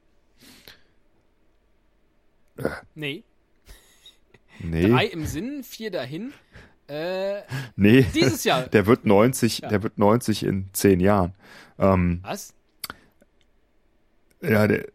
Nee, 2.95 3.23
Nee, 4.61 4.89
drei 4.89 5.07
im 5.07 5.25
Sinn, 5.25 5.63
vier 5.63 5.93
dahin. 5.93 6.33
Äh, 6.89 7.43
nee. 7.77 8.03
dieses 8.15 8.43
Jahr. 8.43 8.63
Der 8.73 8.87
wird 8.87 9.05
90, 9.05 9.59
Ja. 9.61 9.69
der 9.69 9.83
wird 9.85 9.99
90 9.99 10.43
in 10.43 10.69
zehn 10.73 10.99
Jahren. 11.01 11.35
Ähm, 11.79 12.21
was? 12.23 12.55
ja, 14.43 14.67
der, 14.67 14.87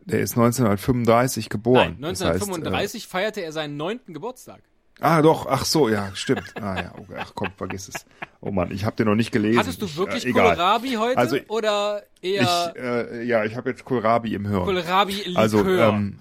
der 0.00 0.20
ist 0.20 0.32
1935 0.32 1.48
geboren. 1.50 1.96
Nein, 2.00 2.12
Das 2.12 2.22
heißt, 2.22 2.42
1935 2.42 3.06
feierte 3.06 3.40
er 3.42 3.52
seinen 3.52 3.76
neunten 3.76 4.14
Geburtstag. 4.14 4.62
Äh, 5.00 5.04
ah, 5.04 5.22
doch, 5.22 5.46
ach 5.46 5.64
so, 5.64 5.88
ja, 5.88 6.10
stimmt. 6.14 6.54
Ah 6.60 6.76
ja, 6.82 6.92
okay, 6.96 7.14
ach 7.18 7.32
komm, 7.34 7.48
vergiss 7.56 7.88
es. 7.88 8.06
Oh 8.40 8.50
Mann, 8.50 8.70
ich 8.70 8.84
habe 8.84 8.96
den 8.96 9.06
noch 9.06 9.14
nicht 9.14 9.32
gelesen. 9.32 9.58
Hattest 9.58 9.80
du 9.82 9.86
Ich, 9.86 9.96
wirklich 9.96 10.26
äh, 10.26 10.30
egal. 10.30 10.54
Kohlrabi 10.56 10.92
heute 10.94 11.18
Also, 11.18 11.36
oder 11.48 12.02
eher 12.22 12.72
Ich, 12.74 12.80
äh, 12.82 13.24
ja, 13.24 13.44
ich 13.44 13.56
habe 13.56 13.70
jetzt 13.70 13.84
Kohlrabi 13.84 14.34
im 14.34 14.46
Hirn. 14.46 14.64
Kohlrabi-Likör? 14.64 15.40
Also, 15.40 15.66
ähm, 15.66 16.18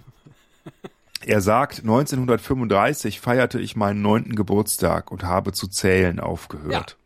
er 1.25 1.41
sagt, 1.41 1.79
1935 1.79 3.19
feierte 3.21 3.59
ich 3.59 3.75
meinen 3.75 4.01
neunten 4.01 4.35
Geburtstag 4.35 5.11
und 5.11 5.23
habe 5.23 5.53
zu 5.53 5.67
zählen 5.67 6.19
aufgehört. 6.19 6.97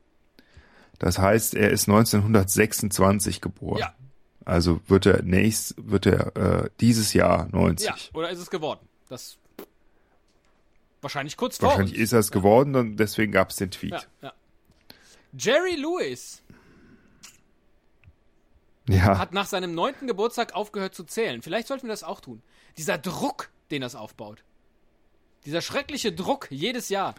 Das 1.00 1.20
heißt, 1.20 1.54
er 1.54 1.70
ist 1.70 1.88
1926 1.88 3.42
geboren. 3.42 3.80
ja, 3.80 3.94
Also 4.46 4.80
wird 4.88 5.06
er 5.06 5.22
nächst, 5.24 5.76
wird 5.78 6.06
er 6.08 6.36
äh, 6.36 6.70
dieses 6.80 7.14
Jahr 7.14 7.48
90. 7.52 7.88
ja, 7.88 7.96
oder 8.14 8.30
ist 8.32 8.40
es 8.40 8.50
geworden? 8.50 8.80
Das 9.10 9.38
wahrscheinlich 11.02 11.38
kurz 11.38 11.58
vor 11.58 11.70
Wahrscheinlich 11.70 11.94
uns. 11.94 12.02
ist 12.04 12.14
er 12.14 12.20
es 12.20 12.32
geworden 12.32 12.76
und 12.76 12.98
deswegen 12.98 13.32
gab 13.32 13.50
es 13.50 13.58
den 13.58 13.72
Tweet. 13.72 13.92
Ja, 13.92 14.02
ja. 14.22 14.34
Jerry 15.38 15.76
Lewis 15.76 16.42
Ja, 18.90 19.18
hat 19.18 19.34
nach 19.34 19.46
seinem 19.48 19.76
neunten 19.76 20.08
Geburtstag 20.08 20.56
aufgehört 20.56 20.96
zu 20.96 21.04
zählen. 21.04 21.42
Vielleicht 21.42 21.68
sollten 21.68 21.88
wir 21.88 21.92
das 21.92 22.04
auch 22.04 22.22
tun. 22.22 22.42
Dieser 22.78 22.98
Druck, 22.98 23.50
den 23.72 23.82
das 23.82 23.96
aufbaut. 23.96 24.44
Dieser 25.46 25.62
schreckliche 25.62 26.12
Druck 26.14 26.48
jedes 26.50 26.90
Jahr. 26.90 27.16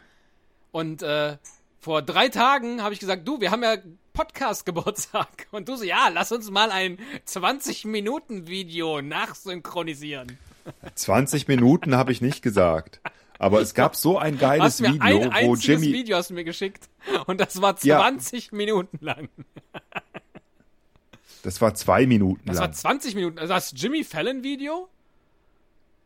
Und 0.73 1.03
äh, 1.03 1.37
vor 1.79 2.03
drei 2.03 2.29
Tagen 2.29 2.83
habe 2.83 2.95
ich 2.95 3.01
gesagt, 3.01 3.27
du, 3.29 3.41
wir 3.41 3.51
haben 3.51 3.63
ja 3.63 3.77
Podcast-Geburtstag. 4.13 5.47
Und 5.53 5.69
du 5.69 5.77
so, 5.77 5.85
ja, 5.85 6.09
lass 6.13 6.33
uns 6.33 6.51
mal 6.51 6.71
ein 6.71 6.99
20-Minuten-Video 7.27 9.01
nachsynchronisieren. 9.03 10.39
20 10.95 11.49
Minuten 11.49 11.95
habe 11.97 12.13
ich 12.13 12.21
nicht 12.21 12.43
gesagt. 12.43 13.01
Aber 13.39 13.61
es 13.61 13.75
gab 13.75 13.95
so 13.95 14.19
ein 14.19 14.37
geiles 14.39 14.83
Video, 14.83 15.31
ein 15.31 15.47
wo 15.47 15.55
Jimmy. 15.55 15.93
Video 15.93 16.17
hast 16.17 16.31
du 16.31 16.35
mir 16.35 16.45
geschickt. 16.45 16.89
Und 17.27 17.41
das 17.41 17.63
war 17.63 17.77
Ja. 17.83 17.99
20 18.01 18.53
Minuten 18.53 18.99
lang. 19.01 19.29
Das 21.45 21.61
war 21.61 21.73
zwei 21.75 22.05
Minuten 22.07 22.43
Das 22.47 22.57
lang. 22.57 22.67
war 22.67 22.73
20 22.73 23.15
Minuten. 23.15 23.39
Also 23.39 23.55
das 23.55 23.73
Jimmy 23.75 24.03
Fallon-Video? 24.03 24.89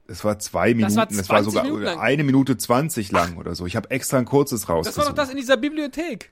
Das 0.07 0.23
war 0.25 0.39
zwei 0.39 0.75
Minuten, 0.75 0.95
war 0.95 1.07
das 1.07 1.17
war 1.17 1.25
20 1.43 1.45
sogar 1.53 1.65
Minuten 1.65 1.87
eine 1.99 2.23
Minute 2.23 2.59
zwanzig 2.59 3.11
lang 3.11 3.39
oder 3.39 3.55
so. 3.55 3.65
Ich 3.65 3.75
habe 3.75 3.91
extra 3.91 4.19
ein 4.19 4.27
kurzes 4.27 4.67
Das 4.67 4.97
war 4.99 5.07
doch 5.07 5.15
das 5.15 5.31
in 5.31 5.37
dieser 5.39 5.57
Bibliothek. 5.57 6.31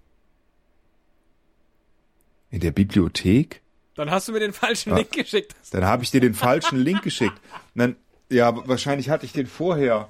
in 2.51 2.61
der 2.61 2.73
Bibliothek? 2.73 3.63
Dann 3.95 4.11
hast 4.11 4.29
du 4.29 4.33
mir 4.33 4.41
den 4.41 4.53
falschen 4.53 4.95
Link 4.95 5.13
geschickt. 5.13 5.55
Dann 5.73 5.85
habe 5.87 6.03
ich 6.05 6.11
dir 6.11 6.21
den 6.21 6.35
falschen 6.35 6.79
Link 6.79 7.03
geschickt. 7.03 7.41
Dann, 7.75 7.97
ja, 8.29 8.55
wahrscheinlich 8.69 9.09
hatte 9.09 9.25
ich 9.25 9.33
den 9.33 9.47
vorher. 9.47 10.09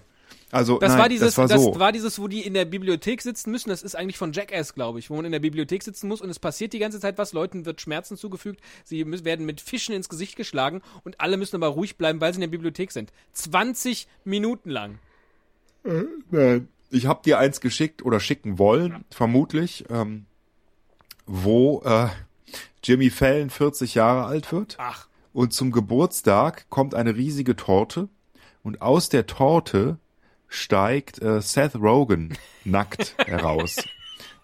Also, 0.52 0.78
Das 0.78 0.90
nein, 0.92 0.98
war 0.98 1.08
dieses, 1.08 1.34
das 1.34 1.50
war 1.50 1.58
so. 1.58 1.90
dieses, 1.92 2.18
wo 2.20 2.26
die 2.28 2.40
in 2.40 2.54
der 2.54 2.64
Bibliothek 2.64 3.22
sitzen 3.22 3.50
müssen. 3.50 3.68
Das 3.70 3.82
ist 3.82 3.94
eigentlich 3.94 4.18
von 4.18 4.32
Jackass, 4.32 4.74
glaube 4.74 4.98
ich, 4.98 5.08
wo 5.10 5.16
man 5.16 5.24
in 5.24 5.32
der 5.32 5.38
Bibliothek 5.38 5.82
sitzen 5.82 6.08
muss 6.08 6.20
und 6.20 6.28
es 6.30 6.38
passiert 6.38 6.72
die 6.72 6.78
ganze 6.78 6.98
Zeit 7.00 7.18
was. 7.18 7.32
Leuten 7.32 7.66
wird 7.66 7.80
Schmerzen 7.80 8.16
zugefügt. 8.16 8.60
Sie 8.84 9.04
müssen, 9.04 9.24
werden 9.24 9.46
mit 9.46 9.60
Fischen 9.60 9.94
ins 9.94 10.08
Gesicht 10.08 10.36
geschlagen 10.36 10.82
und 11.04 11.20
alle 11.20 11.36
müssen 11.36 11.56
aber 11.56 11.68
ruhig 11.68 11.96
bleiben, 11.96 12.20
weil 12.20 12.32
sie 12.32 12.38
in 12.38 12.42
der 12.42 12.48
Bibliothek 12.48 12.90
sind. 12.90 13.12
20 13.32 14.08
Minuten 14.24 14.70
lang. 14.70 14.98
Nein. 16.30 16.68
Ich 16.90 17.06
habe 17.06 17.22
dir 17.24 17.38
eins 17.38 17.60
geschickt 17.60 18.04
oder 18.04 18.18
schicken 18.18 18.58
wollen, 18.58 19.04
vermutlich, 19.10 19.84
ähm, 19.90 20.26
wo 21.26 21.82
äh, 21.84 22.08
Jimmy 22.82 23.10
Fallon 23.10 23.50
40 23.50 23.94
Jahre 23.94 24.24
alt 24.24 24.50
wird. 24.50 24.74
Ach, 24.78 25.06
Und 25.32 25.52
zum 25.52 25.70
Geburtstag 25.70 26.66
kommt 26.68 26.94
eine 26.96 27.14
riesige 27.14 27.54
Torte 27.54 28.08
und 28.64 28.82
aus 28.82 29.08
der 29.08 29.26
Torte 29.26 29.98
steigt 30.50 31.22
äh, 31.22 31.40
Seth 31.40 31.74
Rogen 31.76 32.36
nackt 32.64 33.14
heraus. 33.26 33.76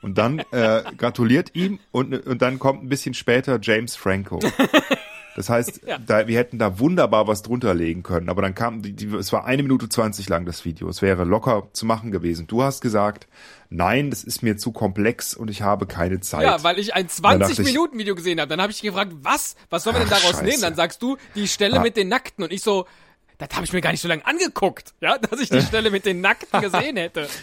Und 0.03 0.17
dann 0.19 0.39
äh, 0.53 0.83
gratuliert 0.97 1.51
ihm 1.55 1.81
und, 1.91 2.27
und 2.27 2.41
dann 2.41 2.59
kommt 2.59 2.83
ein 2.85 2.89
bisschen 2.89 3.13
später 3.15 3.59
James 3.61 3.97
Franco. 3.97 4.39
Das 5.35 5.51
heißt, 5.51 5.83
Ja. 5.87 5.99
da, 5.99 6.29
wir 6.29 6.39
hätten 6.39 6.59
da 6.59 6.79
wunderbar 6.79 7.27
was 7.27 7.43
drunter 7.43 7.75
legen 7.75 8.03
können. 8.03 8.29
Aber 8.31 8.41
dann 8.41 8.55
kam, 8.55 8.81
die, 8.83 8.93
die, 8.95 9.07
es 9.17 9.33
war 9.33 9.45
eine 9.45 9.63
Minute 9.63 9.89
zwanzig 9.89 10.29
lang 10.31 10.47
das 10.47 10.65
Video. 10.65 10.89
Es 10.89 11.03
wäre 11.03 11.25
locker 11.25 11.69
zu 11.73 11.85
machen 11.85 12.11
gewesen. 12.11 12.47
Du 12.47 12.63
hast 12.63 12.81
gesagt, 12.81 13.27
nein, 13.69 14.09
das 14.11 14.25
ist 14.25 14.43
mir 14.43 14.57
zu 14.57 14.73
komplex 14.73 15.35
und 15.35 15.51
ich 15.51 15.61
habe 15.61 15.87
keine 15.87 16.21
Zeit. 16.21 16.43
Ja, 16.45 16.63
weil 16.63 16.79
ich 16.79 16.95
ein 16.95 17.09
Dann 17.23 17.41
dachte 17.41 17.53
ich- 17.53 17.59
20-Minuten-Video 17.59 18.15
gesehen 18.15 18.41
habe. 18.41 18.49
Dann 18.49 18.63
habe 18.63 18.73
ich 18.73 18.81
gefragt, 18.81 19.13
was? 19.23 19.57
Was 19.69 19.85
sollen 19.85 19.97
wir 19.97 20.01
denn 20.01 20.09
daraus 20.11 20.31
scheiße. 20.33 20.45
nehmen? 20.45 20.63
Dann 20.63 20.75
sagst 20.75 21.03
du, 21.03 21.17
die 21.35 21.49
Stelle 21.49 21.81
Ah. 21.81 21.83
mit 21.83 21.97
den 21.99 22.09
Nackten. 22.09 22.45
Und 22.45 22.53
ich 22.53 22.63
so, 22.63 22.87
das 23.39 23.49
habe 23.55 23.65
ich 23.65 23.73
mir 23.73 23.81
gar 23.81 23.91
nicht 23.91 24.01
so 24.01 24.09
lange 24.09 24.27
angeguckt, 24.27 24.95
ja, 25.01 25.19
dass 25.31 25.41
ich 25.41 25.51
die 25.51 25.61
Stelle 25.61 25.91
mit 25.91 26.05
den 26.05 26.21
Nackten 26.21 26.61
gesehen 26.61 26.97
hätte. 26.97 27.29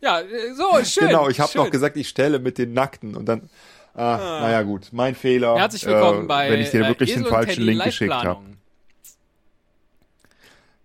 Ja, 0.00 0.20
äh, 0.20 0.54
so, 0.54 0.84
schön. 0.84 1.08
genau, 1.08 1.28
ich 1.28 1.40
habe 1.40 1.58
noch 1.58 1.72
gesagt, 1.72 1.96
ich 1.96 2.08
stelle 2.08 2.38
mit 2.38 2.56
den 2.56 2.72
Nackten 2.72 3.16
und 3.16 3.26
dann, 3.26 3.50
ah, 3.94 4.38
naja 4.42 4.62
gut, 4.62 4.90
mein 4.92 5.16
Fehler. 5.16 5.58
Herzlich 5.58 5.84
willkommen 5.86 6.22
äh, 6.22 6.26
bei 6.28 6.50
Wenn 6.52 6.60
ich 6.60 6.70
dir 6.70 6.86
wirklich 6.86 7.10
Esel 7.10 7.24
den 7.24 7.28
falschen 7.28 7.64
Link 7.64 7.82
geschickt 7.82 8.12
habe. 8.12 8.44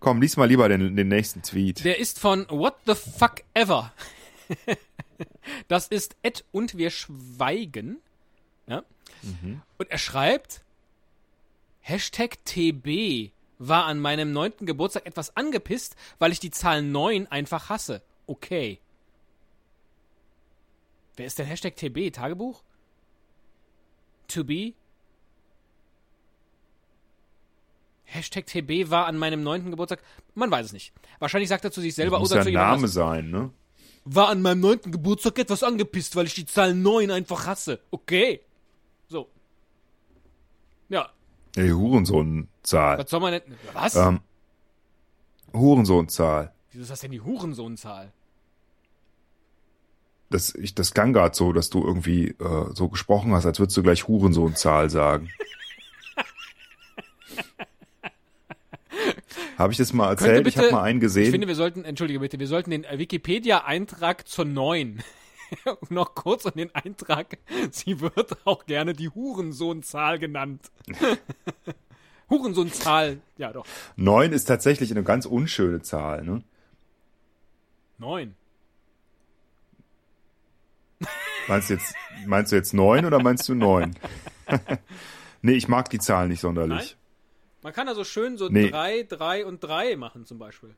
Komm, 0.00 0.20
lies 0.20 0.36
mal 0.36 0.48
lieber 0.48 0.68
den, 0.68 0.96
den 0.96 1.06
nächsten 1.06 1.42
Tweet. 1.42 1.84
Der 1.84 2.00
ist 2.00 2.18
von 2.18 2.44
What 2.48 2.74
the 2.86 2.96
fuck 2.96 3.42
ever. 3.54 3.92
das 5.68 5.86
ist 5.86 6.16
Ed 6.24 6.44
und 6.50 6.76
wir 6.76 6.90
schweigen. 6.90 7.98
Ja? 8.66 8.82
Und 9.78 9.90
er 9.92 9.98
schreibt, 9.98 10.62
Hashtag 11.82 12.44
TB 12.44 13.30
war 13.58 13.86
an 13.86 14.00
meinem 14.00 14.32
neunten 14.32 14.66
Geburtstag 14.66 15.06
etwas 15.06 15.36
angepisst, 15.36 15.96
weil 16.18 16.32
ich 16.32 16.40
die 16.40 16.50
Zahl 16.50 16.82
9 16.82 17.26
einfach 17.28 17.68
hasse. 17.68 18.02
Okay. 18.26 18.80
Wer 21.16 21.26
ist 21.26 21.38
denn 21.38 21.46
Hashtag 21.46 21.76
TB? 21.76 22.12
Tagebuch? 22.12 22.62
To 24.28 24.44
be? 24.44 24.74
Hashtag 28.04 28.46
TB 28.46 28.90
war 28.90 29.06
an 29.06 29.18
meinem 29.18 29.42
neunten 29.42 29.70
Geburtstag. 29.70 30.00
Man 30.34 30.50
weiß 30.50 30.66
es 30.66 30.72
nicht. 30.72 30.92
Wahrscheinlich 31.18 31.48
sagt 31.48 31.64
er 31.64 31.72
zu 31.72 31.80
sich 31.80 31.94
selber 31.94 32.18
muss 32.18 32.30
oder 32.30 32.40
ja 32.40 32.42
zu 32.42 32.48
ein 32.48 32.52
jemand 32.52 32.70
Name 32.72 32.88
sein, 32.88 33.30
ne? 33.30 33.50
War 34.04 34.28
an 34.28 34.42
meinem 34.42 34.60
neunten 34.60 34.92
Geburtstag 34.92 35.38
etwas 35.38 35.62
angepisst, 35.62 36.14
weil 36.14 36.26
ich 36.26 36.34
die 36.34 36.46
Zahl 36.46 36.74
9 36.74 37.10
einfach 37.10 37.46
hasse. 37.46 37.80
Okay. 37.90 38.40
So. 39.08 39.30
Ja, 40.88 41.10
Ey, 41.56 41.70
Hurensohnzahl. 41.70 42.98
was 42.98 43.10
soll 43.10 43.20
man 43.20 43.32
denn. 43.32 43.42
Was? 43.72 43.94
Ähm, 43.96 44.20
Hurensohnzahl. 45.52 46.52
Wieso 46.72 46.82
ist 46.82 46.90
das 46.90 47.00
denn 47.00 47.12
die 47.12 47.20
Hurensohnzahl? 47.20 48.12
Das, 50.30 50.52
ich, 50.54 50.74
das 50.74 50.94
klang 50.94 51.12
grad 51.12 51.36
so, 51.36 51.52
dass 51.52 51.70
du 51.70 51.84
irgendwie 51.86 52.30
äh, 52.30 52.66
so 52.74 52.88
gesprochen 52.88 53.32
hast, 53.34 53.46
als 53.46 53.60
würdest 53.60 53.76
du 53.76 53.82
gleich 53.84 54.08
Hurensohnzahl 54.08 54.90
sagen. 54.90 55.30
Habe 59.58 59.72
ich 59.72 59.78
das 59.78 59.92
mal 59.92 60.08
erzählt? 60.10 60.46
Ich 60.48 60.54
bitte- 60.54 60.66
habe 60.66 60.72
mal 60.76 60.82
einen 60.82 60.98
gesehen. 61.00 61.24
Ich 61.24 61.30
finde, 61.30 61.46
wir 61.46 61.54
sollten, 61.54 61.84
entschuldige 61.84 62.18
bitte, 62.18 62.40
wir 62.40 62.48
sollten 62.48 62.70
den 62.70 62.84
Wikipedia-Eintrag 62.90 64.26
zur 64.26 64.44
9 64.44 65.02
noch 65.90 66.14
kurz 66.14 66.46
an 66.46 66.54
den 66.56 66.74
Eintrag. 66.74 67.38
Sie 67.70 68.00
wird 68.00 68.36
auch 68.46 68.66
gerne 68.66 68.92
die 68.94 69.08
Hurensohnzahl 69.08 70.18
genannt. 70.18 70.70
Hurensohnzahl, 72.30 73.20
ja 73.36 73.52
doch. 73.52 73.66
Neun 73.96 74.32
ist 74.32 74.46
tatsächlich 74.46 74.90
eine 74.90 75.02
ganz 75.04 75.26
unschöne 75.26 75.82
Zahl. 75.82 76.24
Ne? 76.24 76.42
9. 77.98 78.34
Meinst 81.48 81.68
du 81.70 81.74
jetzt, 81.74 81.94
meinst 82.26 82.52
du 82.52 82.56
jetzt 82.56 82.72
neun 82.72 83.04
oder 83.04 83.22
meinst 83.22 83.48
du 83.48 83.54
neun? 83.54 83.94
nee, 85.42 85.52
ich 85.52 85.68
mag 85.68 85.90
die 85.90 85.98
Zahl 85.98 86.28
nicht 86.28 86.40
sonderlich. 86.40 86.96
Man 87.62 87.72
kann 87.74 87.88
also 87.88 88.04
schön 88.04 88.36
so 88.38 88.48
Nee. 88.48 88.70
3, 88.70 89.02
3 89.04 89.44
und 89.46 89.62
3 89.62 89.96
machen 89.96 90.24
zum 90.24 90.38
Beispiel. 90.38 90.74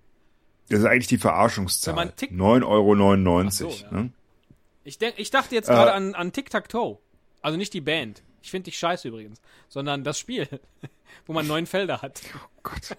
Das 0.68 0.80
ist 0.80 0.84
eigentlich 0.86 1.06
die 1.06 1.18
Verarschungszahl. 1.18 1.94
Wenn 1.96 2.06
man 2.06 2.14
tickt- 2.16 2.32
9,99 2.32 2.66
Euro. 2.66 3.50
So, 3.50 3.68
ja. 3.84 3.90
ne? 3.92 4.10
Ich, 4.86 4.98
denk, 4.98 5.18
ich 5.18 5.30
dachte 5.30 5.54
jetzt 5.54 5.68
Äh. 5.68 5.72
gerade 5.72 5.92
an, 5.92 6.14
an 6.14 6.32
Tic-Tac-Toe. 6.32 6.98
Also 7.42 7.58
nicht 7.58 7.74
die 7.74 7.80
Band. 7.80 8.22
Ich 8.40 8.50
finde 8.52 8.66
dich 8.66 8.78
scheiße 8.78 9.08
übrigens. 9.08 9.40
Sondern 9.68 10.04
das 10.04 10.18
Spiel, 10.18 10.48
wo 11.26 11.32
man 11.32 11.46
neun 11.46 11.66
Felder 11.66 12.02
hat. 12.02 12.22
Gott. 12.62 12.96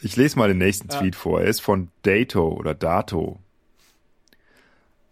Ich 0.00 0.16
lese 0.16 0.38
mal 0.38 0.48
den 0.48 0.58
nächsten 0.58 0.88
Tweet 0.88 1.16
vor. 1.16 1.40
Er 1.40 1.48
ist 1.48 1.60
von 1.60 1.90
Dato 2.02 2.48
oder 2.48 2.74
Dato. 2.74 3.40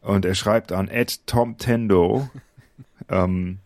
Und 0.01 0.25
er 0.25 0.35
schreibt 0.37 0.71
an 0.73 0.89
Ed 0.89 1.27
Tom 1.27 1.59
Tendo, 1.59 2.31
ähm, 3.09 3.59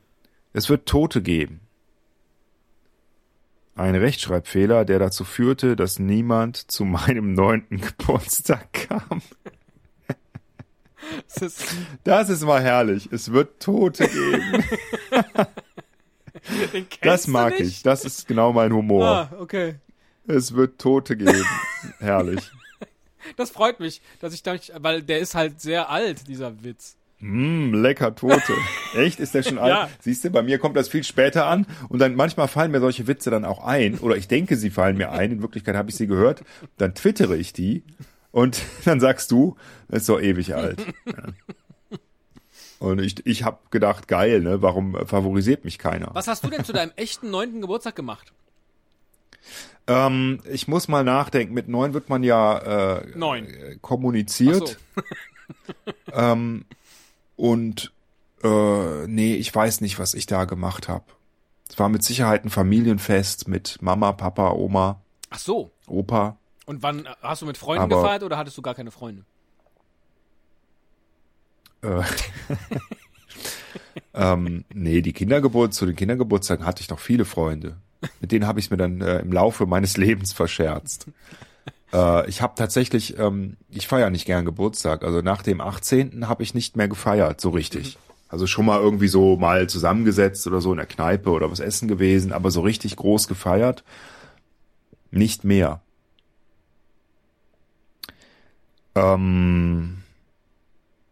es 0.55 0.69
wird 0.71 0.89
Tote 0.89 1.21
geben. 1.23 1.61
Ein 3.75 3.95
Rechtschreibfehler, 3.95 4.85
der 4.87 4.99
dazu 4.99 5.25
führte, 5.25 5.77
dass 5.77 5.99
niemand 5.99 6.57
zu 6.71 6.85
meinem 6.85 7.35
neunten 7.35 7.81
Geburtstag 7.99 8.73
kam. 8.73 9.23
Das 11.35 11.43
ist, 11.43 11.65
Das 12.05 12.29
ist 12.29 12.43
mal 12.43 12.63
herrlich. 12.63 13.09
Es 13.13 13.33
wird 13.33 13.61
Tote 13.61 14.09
geben. 14.09 14.65
Das 17.03 17.29
mag 17.29 17.61
ich. 17.61 17.83
Das 17.83 18.05
ist 18.05 18.27
genau 18.27 18.53
mein 18.53 18.73
Humor. 18.73 19.07
Ah, 19.07 19.37
okay. 19.39 19.77
Es 20.27 20.55
wird 20.55 20.81
Tote 20.81 21.17
geben. 21.17 21.45
Herrlich. 21.99 22.41
Das 23.37 23.51
freut 23.51 23.79
mich, 23.79 24.03
dass 24.21 24.35
ich 24.35 24.43
da 24.43 24.53
nicht, 24.53 24.73
weil 24.81 25.01
der 25.01 25.21
ist 25.21 25.37
halt 25.37 25.61
sehr 25.61 25.91
alt, 25.91 26.27
dieser 26.27 26.65
Witz. 26.65 26.97
Mm, 27.21 27.73
lecker 27.73 28.17
Tote. 28.17 28.53
Echt? 28.97 29.21
Ist 29.21 29.33
der 29.35 29.45
schon 29.45 29.59
alt? 29.61 29.71
Ja. 29.73 29.89
Siehst 30.01 30.25
du, 30.25 30.31
bei 30.31 30.43
mir 30.43 30.59
kommt 30.59 30.77
das 30.77 30.89
viel 30.89 31.05
später 31.05 31.47
an 31.47 31.65
und 31.89 32.01
dann 32.01 32.17
manchmal 32.17 32.49
fallen 32.49 32.73
mir 32.73 32.81
solche 32.81 33.07
Witze 33.07 33.31
dann 33.31 33.45
auch 33.45 33.63
ein 33.63 33.97
oder 34.01 34.17
ich 34.17 34.27
denke, 34.27 34.57
sie 34.57 34.71
fallen 34.71 34.97
mir 34.97 35.13
ein. 35.13 35.31
In 35.31 35.41
Wirklichkeit 35.41 35.77
habe 35.77 35.91
ich 35.91 35.97
sie 35.97 36.09
gehört. 36.09 36.43
Dann 36.79 36.97
twittere 36.97 37.37
ich 37.37 37.53
die 37.53 37.85
und 38.33 38.61
dann 38.85 39.01
sagst 39.01 39.31
du, 39.31 39.57
das 39.89 40.03
ist 40.03 40.09
doch 40.09 40.21
ewig 40.21 40.55
alt. 40.55 40.85
Ja. 41.07 41.15
Und 42.79 43.01
ich, 43.01 43.25
ich 43.27 43.45
habe 43.45 43.59
gedacht, 43.71 44.09
geil, 44.09 44.41
ne? 44.41 44.61
Warum 44.61 45.07
favorisiert 45.07 45.65
mich 45.65 45.79
keiner? 45.79 46.11
Was 46.15 46.27
hast 46.27 46.43
du 46.43 46.51
denn 46.51 46.65
zu 46.65 46.73
deinem 46.73 46.91
echten 46.97 47.31
neunten 47.31 47.61
Geburtstag 47.61 47.95
gemacht? 47.95 48.33
Ähm, 49.87 50.41
ich 50.51 50.67
muss 50.67 50.89
mal 50.89 51.05
nachdenken. 51.05 51.55
Mit 51.55 51.69
neun 51.69 51.95
wird 51.95 52.09
man 52.09 52.25
ja 52.25 52.99
äh, 52.99 53.07
Neun. 53.17 53.47
kommuniziert. 53.81 54.79
so. 54.97 55.03
Ähm, 56.13 56.65
und 57.37 57.93
äh, 58.43 59.07
nee, 59.07 59.35
ich 59.35 59.55
weiß 59.55 59.81
nicht, 59.81 59.99
was 59.99 60.15
ich 60.15 60.27
da 60.27 60.45
gemacht 60.45 60.89
habe. 60.89 61.05
Es 61.69 61.79
war 61.79 61.89
mit 61.89 62.03
Sicherheit 62.03 62.45
ein 62.45 62.51
Familienfest 62.51 63.49
mit 63.49 63.81
Mama, 63.81 64.13
Papa, 64.13 64.53
Oma, 64.53 65.01
Ach 65.31 65.39
so. 65.39 65.71
Opa. 65.87 66.37
Und 66.67 66.83
wann 66.83 67.07
äh, 67.07 67.11
hast 67.23 67.43
du 67.43 67.47
mit 67.47 67.59
Freunden 67.59 67.85
Aber- 67.85 68.03
gefeiert 68.03 68.23
oder 68.23 68.37
hattest 68.37 68.57
du 68.57 68.63
gar 68.63 68.75
keine 68.75 68.91
Freunde? 68.91 69.25
Äh, 71.83 72.03
ähm, 74.15 74.65
nee, 74.73 75.01
die 75.03 75.13
Kindergeburt, 75.13 75.75
zu 75.75 75.87
den 75.87 75.97
Kindergeburtstagen 75.97 76.65
hatte 76.65 76.83
ich 76.83 76.89
noch 76.89 77.01
viele 77.01 77.25
Freunde. 77.25 77.77
Mit 78.21 78.33
denen 78.33 78.47
habe 78.47 78.61
ich 78.61 78.71
mir 78.71 78.77
dann 78.77 79.01
äh, 79.01 79.19
im 79.19 79.33
Laufe 79.33 79.67
meines 79.67 79.97
Lebens 79.97 80.33
verscherzt. 80.33 81.07
Äh, 81.93 82.29
ich 82.29 82.41
habe 82.41 82.55
tatsächlich, 82.57 83.19
ähm, 83.19 83.57
ich 83.69 83.89
feiere 83.89 84.11
nicht 84.11 84.27
gern 84.27 84.45
Geburtstag. 84.45 85.05
Also 85.05 85.21
nach 85.23 85.43
dem 85.43 85.61
18. 85.61 86.29
habe 86.29 86.43
ich 86.43 86.55
nicht 86.55 86.77
mehr 86.77 86.89
gefeiert, 86.89 87.41
so 87.41 87.51
richtig. 87.51 87.99
Also 88.29 88.47
schon 88.47 88.65
mal 88.65 88.81
irgendwie 88.81 89.09
so 89.09 89.37
mal 89.37 89.69
zusammengesetzt 89.69 90.47
oder 90.47 90.61
so 90.61 90.71
in 90.71 90.79
der 90.79 90.87
Kneipe 90.87 91.31
oder 91.31 91.51
was 91.51 91.61
essen 91.61 91.87
gewesen, 91.87 92.33
aber 92.33 92.51
so 92.51 92.61
richtig 92.63 92.97
groß 92.97 93.29
gefeiert 93.29 93.85
nicht 95.11 95.45
mehr. 95.45 95.83
Ähm, 98.95 100.03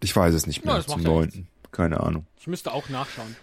ich 0.00 0.14
weiß 0.14 0.34
es 0.34 0.46
nicht 0.46 0.64
mehr 0.64 0.76
Ja, 0.76 0.82
zum 0.82 0.94
macht 0.94 1.04
ja 1.04 1.10
neunten. 1.10 1.48
Keine 1.72 2.00
Ahnung. 2.00 2.26
Ich 2.38 2.46
müsste 2.46 2.72
auch 2.72 2.88
nachschauen. 2.88 3.36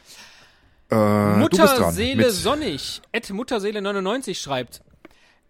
Äh. 0.89 1.37
Mutterseele 1.37 2.31
Sonnig, 2.31 3.01
Ed 3.11 3.25
Mutterseele99 3.25 4.35
schreibt, 4.35 4.81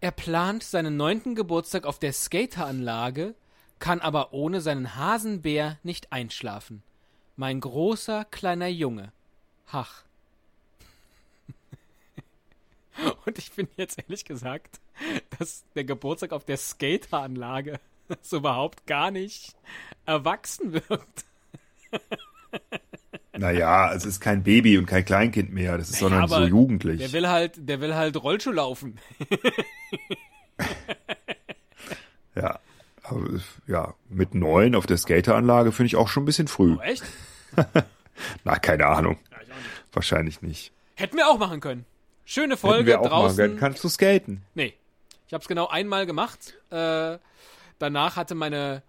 er 0.00 0.10
plant 0.10 0.62
seinen 0.62 0.96
neunten 0.96 1.34
Geburtstag 1.34 1.84
auf 1.84 1.98
der 1.98 2.12
Skateranlage, 2.12 3.34
kann 3.78 4.00
aber 4.00 4.32
ohne 4.32 4.60
seinen 4.60 4.96
Hasenbär 4.96 5.78
nicht 5.82 6.12
einschlafen. 6.12 6.82
Mein 7.36 7.60
großer 7.60 8.24
kleiner 8.24 8.68
Junge. 8.68 9.12
Hach. 9.66 10.04
Und 13.26 13.38
ich 13.38 13.50
finde 13.50 13.72
jetzt 13.76 13.98
ehrlich 13.98 14.24
gesagt, 14.24 14.80
dass 15.38 15.64
der 15.74 15.84
Geburtstag 15.84 16.32
auf 16.32 16.44
der 16.44 16.56
Skateranlage 16.56 17.78
so 18.22 18.38
überhaupt 18.38 18.86
gar 18.86 19.10
nicht 19.10 19.54
erwachsen 20.06 20.72
wirkt. 20.72 21.24
naja, 23.36 23.92
es 23.92 24.04
ist 24.04 24.20
kein 24.20 24.42
Baby 24.42 24.78
und 24.78 24.86
kein 24.86 25.04
Kleinkind 25.04 25.52
mehr, 25.52 25.78
das 25.78 25.90
ist 25.90 25.98
sondern 25.98 26.22
aber 26.22 26.42
so 26.42 26.46
jugendlich. 26.46 26.98
Der 26.98 27.12
will 27.12 27.28
halt, 27.28 27.68
der 27.68 27.80
will 27.80 27.94
halt 27.94 28.16
Rollschuh 28.22 28.52
laufen. 28.52 28.98
Ja. 32.38 32.60
Aber, 33.02 33.24
ja, 33.66 33.94
mit 34.08 34.34
neun 34.34 34.74
auf 34.74 34.86
der 34.86 34.96
Skateranlage 34.96 35.72
finde 35.72 35.88
ich 35.88 35.96
auch 35.96 36.08
schon 36.08 36.22
ein 36.22 36.26
bisschen 36.26 36.48
früh. 36.48 36.76
Oh, 36.78 36.82
echt? 36.82 37.02
Na, 38.44 38.58
keine 38.58 38.86
Ahnung. 38.86 39.18
Ja, 39.30 39.38
nicht. 39.38 39.52
Wahrscheinlich 39.92 40.42
nicht. 40.42 40.72
Hätten 40.94 41.16
wir 41.16 41.28
auch 41.28 41.38
machen 41.38 41.60
können. 41.60 41.84
Schöne 42.24 42.54
Hätten 42.54 42.60
Folge 42.60 42.86
wir 42.86 43.00
auch 43.00 43.08
draußen. 43.08 43.36
Mal. 43.36 43.48
gern. 43.48 43.58
Kannst 43.58 43.82
du 43.82 43.88
skaten? 43.88 44.42
Nee. 44.54 44.74
Ich 45.26 45.32
habe 45.32 45.42
es 45.42 45.48
genau 45.48 45.68
einmal 45.68 46.06
gemacht. 46.06 46.54
Äh, 46.70 47.18
danach 47.78 48.16
hatte 48.16 48.34
meine 48.34 48.82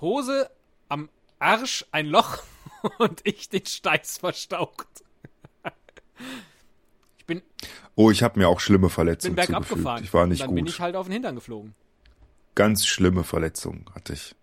Hose 0.00 0.50
am 0.88 1.08
Arsch 1.38 1.84
ein 1.92 2.06
Loch 2.06 2.42
und 2.98 3.20
ich 3.24 3.48
den 3.48 3.66
Steiß 3.66 4.18
verstaucht. 4.18 4.86
ich 7.18 7.24
bin, 7.26 7.42
Oh, 7.96 8.10
ich 8.10 8.22
habe 8.22 8.38
mir 8.38 8.48
auch 8.48 8.60
schlimme 8.60 8.86
bin 8.86 8.90
Verletzungen 8.90 9.36
bergab 9.36 9.62
zugefügt. 9.62 9.78
gefahren. 9.78 10.04
Ich 10.04 10.12
war 10.14 10.26
nicht 10.26 10.42
dann 10.42 10.48
gut. 10.48 10.56
bin 10.56 10.66
ich 10.66 10.80
halt 10.80 10.96
auf 10.96 11.06
den 11.06 11.12
Hintern 11.12 11.34
geflogen. 11.36 11.74
Ganz 12.54 12.86
schlimme 12.86 13.24
Verletzungen 13.24 13.86
hatte 13.94 14.12
ich. 14.12 14.34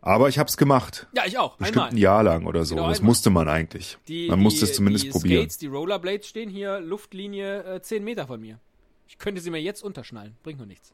Aber 0.00 0.28
ich 0.28 0.38
habe 0.38 0.48
es 0.48 0.56
gemacht. 0.56 1.08
Ja, 1.14 1.24
ich 1.26 1.36
auch. 1.38 1.56
Bestimmt 1.56 1.78
einmal. 1.78 1.90
ein 1.90 1.96
Jahr 1.98 2.22
lang 2.22 2.46
oder 2.46 2.64
so. 2.64 2.76
Genau, 2.76 2.88
das 2.88 2.98
einmal. 2.98 3.08
musste 3.08 3.30
man 3.30 3.48
eigentlich. 3.48 3.98
Die, 4.06 4.28
man 4.28 4.38
die, 4.38 4.42
musste 4.44 4.64
es 4.64 4.74
zumindest 4.74 5.06
die 5.06 5.10
probieren. 5.10 5.42
Skates, 5.42 5.58
die 5.58 5.66
Rollerblades 5.66 6.28
stehen 6.28 6.48
hier 6.48 6.80
Luftlinie 6.80 7.76
äh, 7.76 7.82
10 7.82 8.04
Meter 8.04 8.26
von 8.26 8.40
mir. 8.40 8.60
Ich 9.08 9.18
könnte 9.18 9.40
sie 9.40 9.50
mir 9.50 9.60
jetzt 9.60 9.82
unterschnallen. 9.82 10.36
Bringt 10.42 10.58
nur 10.58 10.66
nichts. 10.66 10.92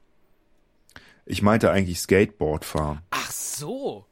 Ich 1.26 1.42
meinte 1.42 1.70
eigentlich 1.70 2.00
Skateboard 2.00 2.64
fahren. 2.64 3.00
Ach 3.10 3.30
so. 3.30 4.04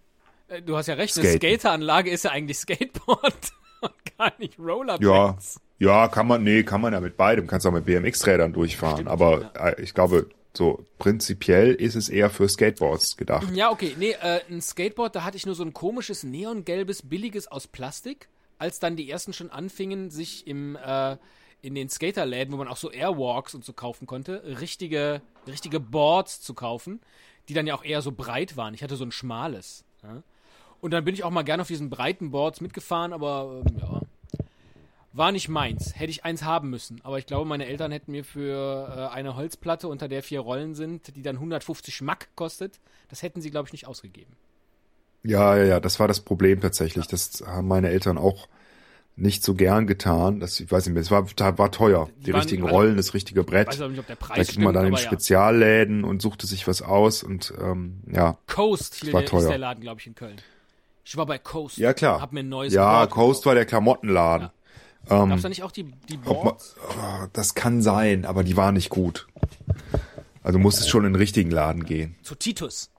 Äh, 0.48 0.62
Du 0.62 0.76
hast 0.76 0.86
ja 0.86 0.94
recht, 0.94 1.16
eine 1.16 1.26
Skaten. 1.28 1.40
Skateranlage 1.58 2.10
ist 2.10 2.24
ja 2.24 2.30
eigentlich 2.30 2.58
Skateboard 2.58 3.52
und 3.80 3.92
gar 4.18 4.32
nicht 4.38 4.58
Ja, 4.58 4.64
Rollerblades. 4.64 5.60
ja, 5.78 6.08
kann 6.08 6.26
man, 6.26 6.42
nee, 6.44 6.62
kann 6.62 6.80
man 6.80 6.92
ja 6.92 7.00
mit 7.00 7.16
beidem. 7.16 7.46
Kannst 7.46 7.66
auch 7.66 7.72
mit 7.72 7.84
BMX-Rädern 7.86 8.52
durchfahren. 8.52 8.96
Stimmt, 8.98 9.08
aber 9.10 9.50
äh, 9.56 9.82
ich 9.82 9.94
glaube, 9.94 10.28
so 10.56 10.84
prinzipiell 10.98 11.74
ist 11.74 11.94
es 11.94 12.08
eher 12.08 12.30
für 12.30 12.48
Skateboards 12.48 13.16
gedacht. 13.16 13.48
Ja, 13.54 13.70
okay. 13.70 13.94
Nee, 13.98 14.16
äh, 14.20 14.40
ein 14.50 14.60
Skateboard, 14.60 15.14
da 15.16 15.24
hatte 15.24 15.36
ich 15.36 15.46
nur 15.46 15.54
so 15.54 15.62
ein 15.64 15.72
komisches 15.72 16.22
neongelbes, 16.24 17.02
billiges 17.08 17.46
aus 17.48 17.66
Plastik, 17.68 18.28
als 18.58 18.78
dann 18.80 18.96
die 18.96 19.08
ersten 19.10 19.32
schon 19.32 19.50
anfingen, 19.50 20.10
sich 20.10 20.46
im, 20.46 20.76
äh, 20.76 21.16
in 21.62 21.74
den 21.74 21.88
Skaterläden, 21.88 22.52
wo 22.52 22.56
man 22.56 22.68
auch 22.68 22.76
so 22.76 22.90
Airwalks 22.90 23.54
und 23.54 23.64
so 23.64 23.72
kaufen 23.72 24.06
konnte, 24.06 24.42
richtige, 24.60 25.22
richtige 25.46 25.80
Boards 25.80 26.40
zu 26.40 26.54
kaufen, 26.54 27.00
die 27.48 27.54
dann 27.54 27.66
ja 27.66 27.74
auch 27.74 27.84
eher 27.84 28.02
so 28.02 28.12
breit 28.12 28.56
waren. 28.56 28.74
Ich 28.74 28.82
hatte 28.82 28.96
so 28.96 29.04
ein 29.04 29.12
schmales. 29.12 29.84
Ja? 30.02 30.22
Und 30.80 30.92
dann 30.92 31.04
bin 31.04 31.14
ich 31.14 31.24
auch 31.24 31.30
mal 31.30 31.42
gerne 31.42 31.62
auf 31.62 31.68
diesen 31.68 31.90
breiten 31.90 32.30
Boards 32.30 32.60
mitgefahren, 32.60 33.12
aber 33.12 33.62
ähm, 33.66 33.76
ja. 33.78 34.00
War 35.12 35.32
nicht 35.32 35.48
meins. 35.48 35.98
Hätte 35.98 36.10
ich 36.10 36.24
eins 36.24 36.44
haben 36.44 36.70
müssen. 36.70 37.00
Aber 37.02 37.18
ich 37.18 37.26
glaube, 37.26 37.44
meine 37.44 37.66
Eltern 37.66 37.90
hätten 37.90 38.12
mir 38.12 38.24
für 38.24 39.10
äh, 39.10 39.14
eine 39.14 39.34
Holzplatte, 39.34 39.88
unter 39.88 40.06
der 40.06 40.22
vier 40.22 40.38
Rollen 40.38 40.76
sind, 40.76 41.16
die 41.16 41.22
dann 41.22 41.36
150 41.36 42.00
Mack 42.02 42.28
kostet, 42.36 42.78
das 43.08 43.22
hätten 43.22 43.40
sie, 43.40 43.50
glaube 43.50 43.66
ich, 43.66 43.72
nicht 43.72 43.88
ausgegeben. 43.88 44.36
Ja, 45.24 45.56
ja, 45.56 45.64
ja, 45.64 45.80
das 45.80 45.98
war 45.98 46.06
das 46.06 46.20
Problem 46.20 46.60
tatsächlich. 46.60 47.08
Das 47.08 47.42
haben 47.44 47.66
meine 47.66 47.88
Eltern 47.88 48.18
auch 48.18 48.48
nicht 49.20 49.42
so 49.44 49.54
gern 49.54 49.86
getan. 49.86 50.40
Das, 50.40 50.58
ich 50.60 50.70
weiß 50.70 50.86
nicht 50.86 50.94
mehr, 50.94 51.02
es 51.02 51.10
war, 51.10 51.26
da 51.36 51.56
war 51.58 51.70
teuer. 51.70 52.08
Die 52.18 52.24
Die, 52.24 52.32
waren- 52.32 52.40
richtigen 52.40 52.64
also- 52.64 52.74
Rollen, 52.74 52.96
das 52.96 53.14
richtige 53.14 53.44
Brett. 53.44 53.68
Ich 53.74 53.80
weiß 53.80 53.88
nicht, 53.90 53.98
ob 54.00 54.06
der 54.06 54.16
Da 54.16 54.24
Preis 54.26 54.48
ging 54.48 54.62
man 54.64 54.72
stimmt, 54.72 54.76
dann 54.76 54.86
in 54.86 54.92
aber 54.94 55.00
ja. 55.02 55.06
Spezialläden 55.06 56.04
und 56.04 56.22
suchte 56.22 56.46
sich 56.46 56.66
was 56.66 56.82
aus 56.82 57.22
und 57.22 57.52
ähm, 57.60 58.02
ja. 58.10 58.38
Coast 58.46 58.96
hier 58.96 59.12
war 59.12 59.20
der, 59.20 59.26
ist 59.26 59.30
teuer. 59.30 59.48
der 59.48 59.58
Laden, 59.58 59.80
glaube 59.82 60.00
ich, 60.00 60.06
in 60.06 60.14
Köln. 60.14 60.36
Ich 61.04 61.16
war 61.16 61.26
bei 61.26 61.38
Coast. 61.38 61.76
Ja, 61.78 61.92
klar. 61.92 62.20
Hab 62.20 62.32
mir 62.32 62.40
ein 62.40 62.48
neues 62.48 62.72
Ja, 62.72 62.98
Board 62.98 63.10
Coast 63.10 63.46
war 63.46 63.54
der 63.54 63.66
Klamottenladen. 63.66 64.50
Ähm, 65.08 65.30
Gab's 65.30 65.42
da 65.42 65.48
nicht 65.48 65.62
auch 65.62 65.72
die, 65.72 65.84
die 66.08 66.18
ob 66.24 66.26
man, 66.26 66.34
Boards? 66.44 66.76
oh, 66.88 67.26
das 67.32 67.54
kann 67.54 67.82
sein, 67.82 68.24
aber 68.26 68.44
die 68.44 68.56
war 68.56 68.70
nicht 68.70 68.90
gut. 68.90 69.26
Also 70.42 70.58
du 70.58 70.62
musstest 70.62 70.88
schon 70.90 71.04
in 71.04 71.12
den 71.12 71.16
richtigen 71.20 71.50
Laden 71.50 71.84
gehen. 71.84 72.16
Zu 72.22 72.34
Titus. 72.34 72.90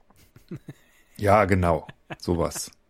Ja, 1.17 1.45
genau. 1.45 1.87
Sowas. 2.19 2.71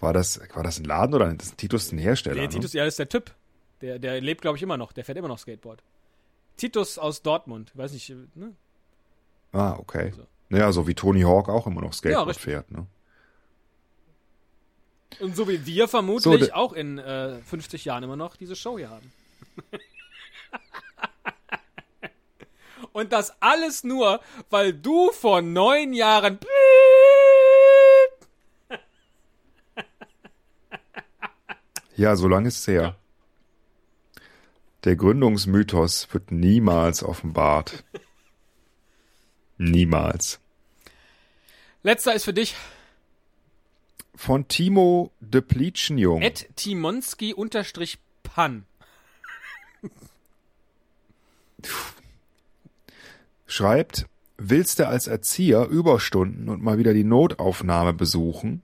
War 0.00 0.12
das, 0.14 0.40
war 0.54 0.62
das 0.62 0.78
ein 0.78 0.84
Laden 0.84 1.14
oder 1.14 1.32
das 1.34 1.48
ist 1.48 1.58
Titus 1.58 1.92
ein 1.92 1.98
Hersteller? 1.98 2.36
Nee, 2.36 2.42
ne? 2.42 2.48
Titus, 2.48 2.72
ja, 2.72 2.84
das 2.84 2.94
ist 2.94 2.98
der 2.98 3.08
Typ. 3.08 3.34
Der, 3.82 3.98
der 3.98 4.20
lebt, 4.20 4.40
glaube 4.42 4.56
ich, 4.56 4.62
immer 4.62 4.76
noch. 4.76 4.92
Der 4.92 5.04
fährt 5.04 5.18
immer 5.18 5.28
noch 5.28 5.38
Skateboard. 5.38 5.82
Titus 6.56 6.98
aus 6.98 7.22
Dortmund. 7.22 7.70
Weiß 7.74 7.92
nicht, 7.92 8.10
ne? 8.34 8.54
Ah, 9.52 9.76
okay. 9.78 10.12
So. 10.14 10.26
Naja, 10.48 10.72
so 10.72 10.86
wie 10.86 10.94
Tony 10.94 11.22
Hawk 11.22 11.48
auch 11.48 11.66
immer 11.66 11.80
noch 11.82 11.92
Skateboard 11.92 12.28
richtig. 12.28 12.44
fährt. 12.44 12.70
Ne? 12.70 12.86
Und 15.20 15.36
so 15.36 15.48
wie 15.48 15.66
wir 15.66 15.88
vermutlich 15.88 16.46
So, 16.46 16.52
auch 16.52 16.72
in 16.72 16.98
äh, 16.98 17.40
50 17.42 17.84
Jahren 17.84 18.02
immer 18.02 18.16
noch 18.16 18.36
diese 18.36 18.56
Show 18.56 18.78
hier 18.78 18.90
haben. 18.90 19.12
Und 22.92 23.12
das 23.12 23.40
alles 23.40 23.84
nur, 23.84 24.20
weil 24.48 24.72
du 24.72 25.12
vor 25.12 25.42
neun 25.42 25.92
Jahren 25.92 26.38
Ja, 32.00 32.16
so 32.16 32.28
lange 32.28 32.48
ist 32.48 32.60
es 32.60 32.66
her. 32.66 32.82
Ja. 32.82 32.96
Der 34.84 34.96
Gründungsmythos 34.96 36.08
wird 36.12 36.32
niemals 36.32 37.02
offenbart. 37.02 37.84
niemals. 39.58 40.40
Letzter 41.82 42.14
ist 42.14 42.24
für 42.24 42.32
dich 42.32 42.54
Von 44.14 44.48
Timo 44.48 45.12
de 45.20 45.42
Pleetschenjung. 45.42 46.22
Ed 46.22 46.48
Timonski 46.56 47.34
unterstrich 47.34 47.98
Pan. 48.22 48.64
schreibt, 53.46 54.06
willst 54.38 54.78
du 54.78 54.88
als 54.88 55.06
Erzieher 55.06 55.66
Überstunden 55.66 56.48
und 56.48 56.62
mal 56.62 56.78
wieder 56.78 56.94
die 56.94 57.04
Notaufnahme 57.04 57.92
besuchen? 57.92 58.62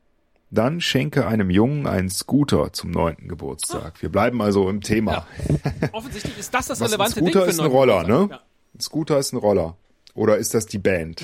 Dann 0.50 0.80
schenke 0.80 1.26
einem 1.26 1.50
Jungen 1.50 1.86
einen 1.86 2.08
Scooter 2.08 2.72
zum 2.72 2.92
neunten 2.92 3.28
Geburtstag. 3.28 4.00
Wir 4.00 4.10
bleiben 4.10 4.40
also 4.40 4.68
im 4.68 4.80
Thema. 4.80 5.26
Ja. 5.42 5.88
Offensichtlich 5.92 6.38
ist 6.38 6.54
das 6.54 6.66
das 6.68 6.80
Was 6.80 6.88
relevante 6.88 7.18
ein 7.18 7.24
Scooter 7.24 7.40
Ding 7.40 7.50
ist 7.50 7.60
ein 7.60 7.66
Roller, 7.66 8.04
ne? 8.04 8.28
Ja. 8.30 8.40
Ein 8.74 8.80
Scooter 8.80 9.18
ist 9.18 9.32
ein 9.32 9.38
Roller. 9.38 9.76
Oder 10.14 10.38
ist 10.38 10.54
das 10.54 10.66
die 10.66 10.78
Band? 10.78 11.22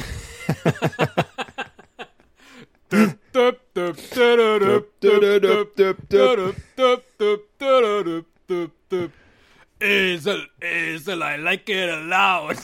Esel, 9.80 10.48
Esel, 10.60 11.22
I 11.22 11.36
like 11.40 11.68
it 11.68 11.88
loud. 12.06 12.56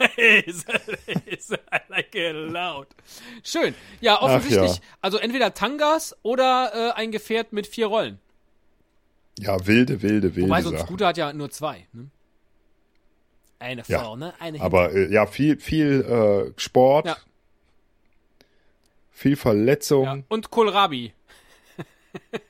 I 0.00 1.80
like 1.88 2.14
it 2.14 2.34
loud. 2.34 2.86
Schön. 3.42 3.74
Ja, 4.00 4.20
offensichtlich. 4.20 4.76
ja. 4.76 4.82
Also 5.00 5.18
entweder 5.18 5.54
Tangas 5.54 6.14
oder 6.22 6.72
äh, 6.74 7.00
ein 7.00 7.12
Gefährt 7.12 7.52
mit 7.52 7.66
vier 7.66 7.86
Rollen. 7.86 8.18
Ja, 9.38 9.66
wilde, 9.66 10.02
wilde, 10.02 10.34
wilde 10.34 10.48
Wobei 10.48 10.62
so 10.62 10.70
ein. 10.70 10.78
Scooter 10.78 11.06
hat 11.08 11.16
ja 11.16 11.32
nur 11.32 11.50
zwei. 11.50 11.86
Ne? 11.92 12.10
Eine 13.58 13.82
Ja. 13.86 14.00
vorne, 14.02 14.34
eine 14.38 14.58
hinten. 14.58 14.62
Aber 14.62 14.92
äh, 14.92 15.10
ja, 15.12 15.26
viel, 15.26 15.58
viel 15.58 16.02
äh, 16.56 16.60
Sport, 16.60 17.06
Ja. 17.06 17.16
viel 19.10 19.36
Verletzung. 19.36 20.24
Und 20.28 20.50
Kohlrabi. 20.50 21.12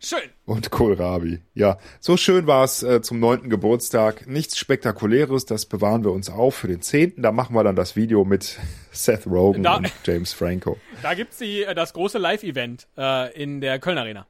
Schön. 0.00 0.30
und 0.46 0.70
Kohlrabi. 0.70 1.40
Ja, 1.54 1.78
so 2.00 2.16
schön 2.16 2.46
war 2.46 2.64
es 2.64 2.82
äh, 2.82 3.02
zum 3.02 3.18
neunten 3.18 3.50
Geburtstag. 3.50 4.26
Nichts 4.28 4.56
Spektakuläres, 4.56 5.44
das 5.44 5.66
bewahren 5.66 6.04
wir 6.04 6.12
uns 6.12 6.30
auf 6.30 6.54
für 6.54 6.68
den 6.68 6.82
zehnten. 6.82 7.22
Da 7.22 7.32
machen 7.32 7.54
wir 7.54 7.64
dann 7.64 7.74
das 7.76 7.96
Video 7.96 8.24
mit 8.24 8.58
Seth 8.92 9.26
Rogen 9.26 9.62
Da- 9.64 9.76
und 9.76 9.92
James 10.04 10.32
Franco. 10.32 10.76
Da 11.02 11.14
gibt's 11.14 11.38
die, 11.38 11.64
äh, 11.64 11.74
das 11.74 11.92
große 11.94 12.18
Live-Event 12.18 12.86
äh, 12.96 13.32
in 13.40 13.60
der 13.60 13.78
Köln 13.80 13.98
Arena. 13.98 14.26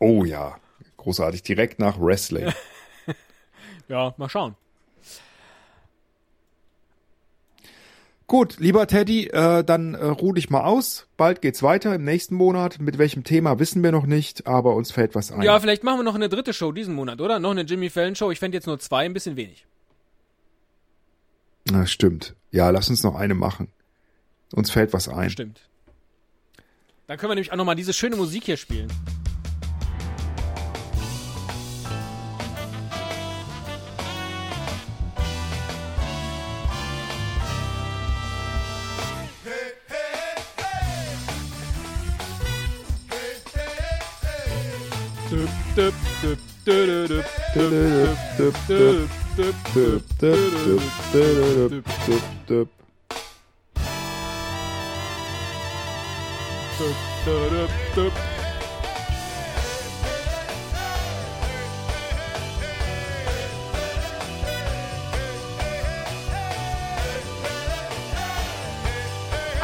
Oh 0.00 0.24
ja, 0.24 0.56
großartig. 0.96 1.42
Direkt 1.42 1.78
nach 1.78 2.00
Wrestling. 2.00 2.52
Ja, 3.86 4.14
mal 4.16 4.30
schauen. 4.30 4.56
Gut, 8.26 8.58
lieber 8.58 8.86
Teddy, 8.86 9.26
äh, 9.26 9.62
dann 9.64 9.94
äh, 9.94 10.06
ruh 10.06 10.32
dich 10.32 10.48
mal 10.48 10.64
aus. 10.64 11.06
Bald 11.18 11.42
geht's 11.42 11.62
weiter 11.62 11.94
im 11.94 12.04
nächsten 12.04 12.34
Monat. 12.34 12.80
Mit 12.80 12.96
welchem 12.96 13.22
Thema 13.22 13.58
wissen 13.58 13.82
wir 13.82 13.92
noch 13.92 14.06
nicht, 14.06 14.46
aber 14.46 14.74
uns 14.74 14.90
fällt 14.92 15.14
was 15.14 15.30
ein. 15.30 15.42
Ja, 15.42 15.60
vielleicht 15.60 15.84
machen 15.84 15.98
wir 15.98 16.04
noch 16.04 16.14
eine 16.14 16.30
dritte 16.30 16.54
Show 16.54 16.72
diesen 16.72 16.94
Monat, 16.94 17.20
oder? 17.20 17.38
Noch 17.38 17.50
eine 17.50 17.62
Jimmy 17.62 17.90
Fallon 17.90 18.14
Show. 18.14 18.30
Ich 18.30 18.38
fände 18.38 18.56
jetzt 18.56 18.66
nur 18.66 18.78
zwei 18.78 19.04
ein 19.04 19.12
bisschen 19.12 19.36
wenig. 19.36 19.66
Na, 21.70 21.86
stimmt. 21.86 22.34
Ja, 22.50 22.70
lass 22.70 22.88
uns 22.88 23.02
noch 23.02 23.14
eine 23.14 23.34
machen. 23.34 23.68
Uns 24.52 24.70
fällt 24.70 24.92
was 24.94 25.08
ein. 25.08 25.28
Stimmt. 25.28 25.60
Dann 27.06 27.18
können 27.18 27.30
wir 27.30 27.34
nämlich 27.34 27.52
auch 27.52 27.56
noch 27.56 27.66
mal 27.66 27.74
diese 27.74 27.92
schöne 27.92 28.16
Musik 28.16 28.44
hier 28.44 28.56
spielen. 28.56 28.88
Hey, 39.44 39.50
hey, 39.90 39.96
hey. 40.56 40.74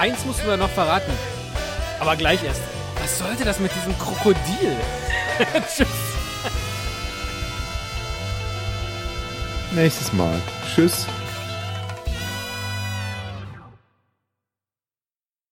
Eins 0.01 0.25
musst 0.25 0.43
du 0.43 0.47
mir 0.47 0.57
noch 0.57 0.71
verraten. 0.71 1.13
Aber 2.01 2.17
gleich 2.17 2.43
erst. 2.43 2.63
Was 3.01 3.19
sollte 3.19 3.45
das 3.45 3.61
mit 3.61 3.71
diesem 3.75 3.97
Krokodil? 3.99 4.77
Tschüss. 5.69 5.87
Nächstes 9.73 10.13
Mal. 10.13 10.41
Tschüss. 10.75 11.07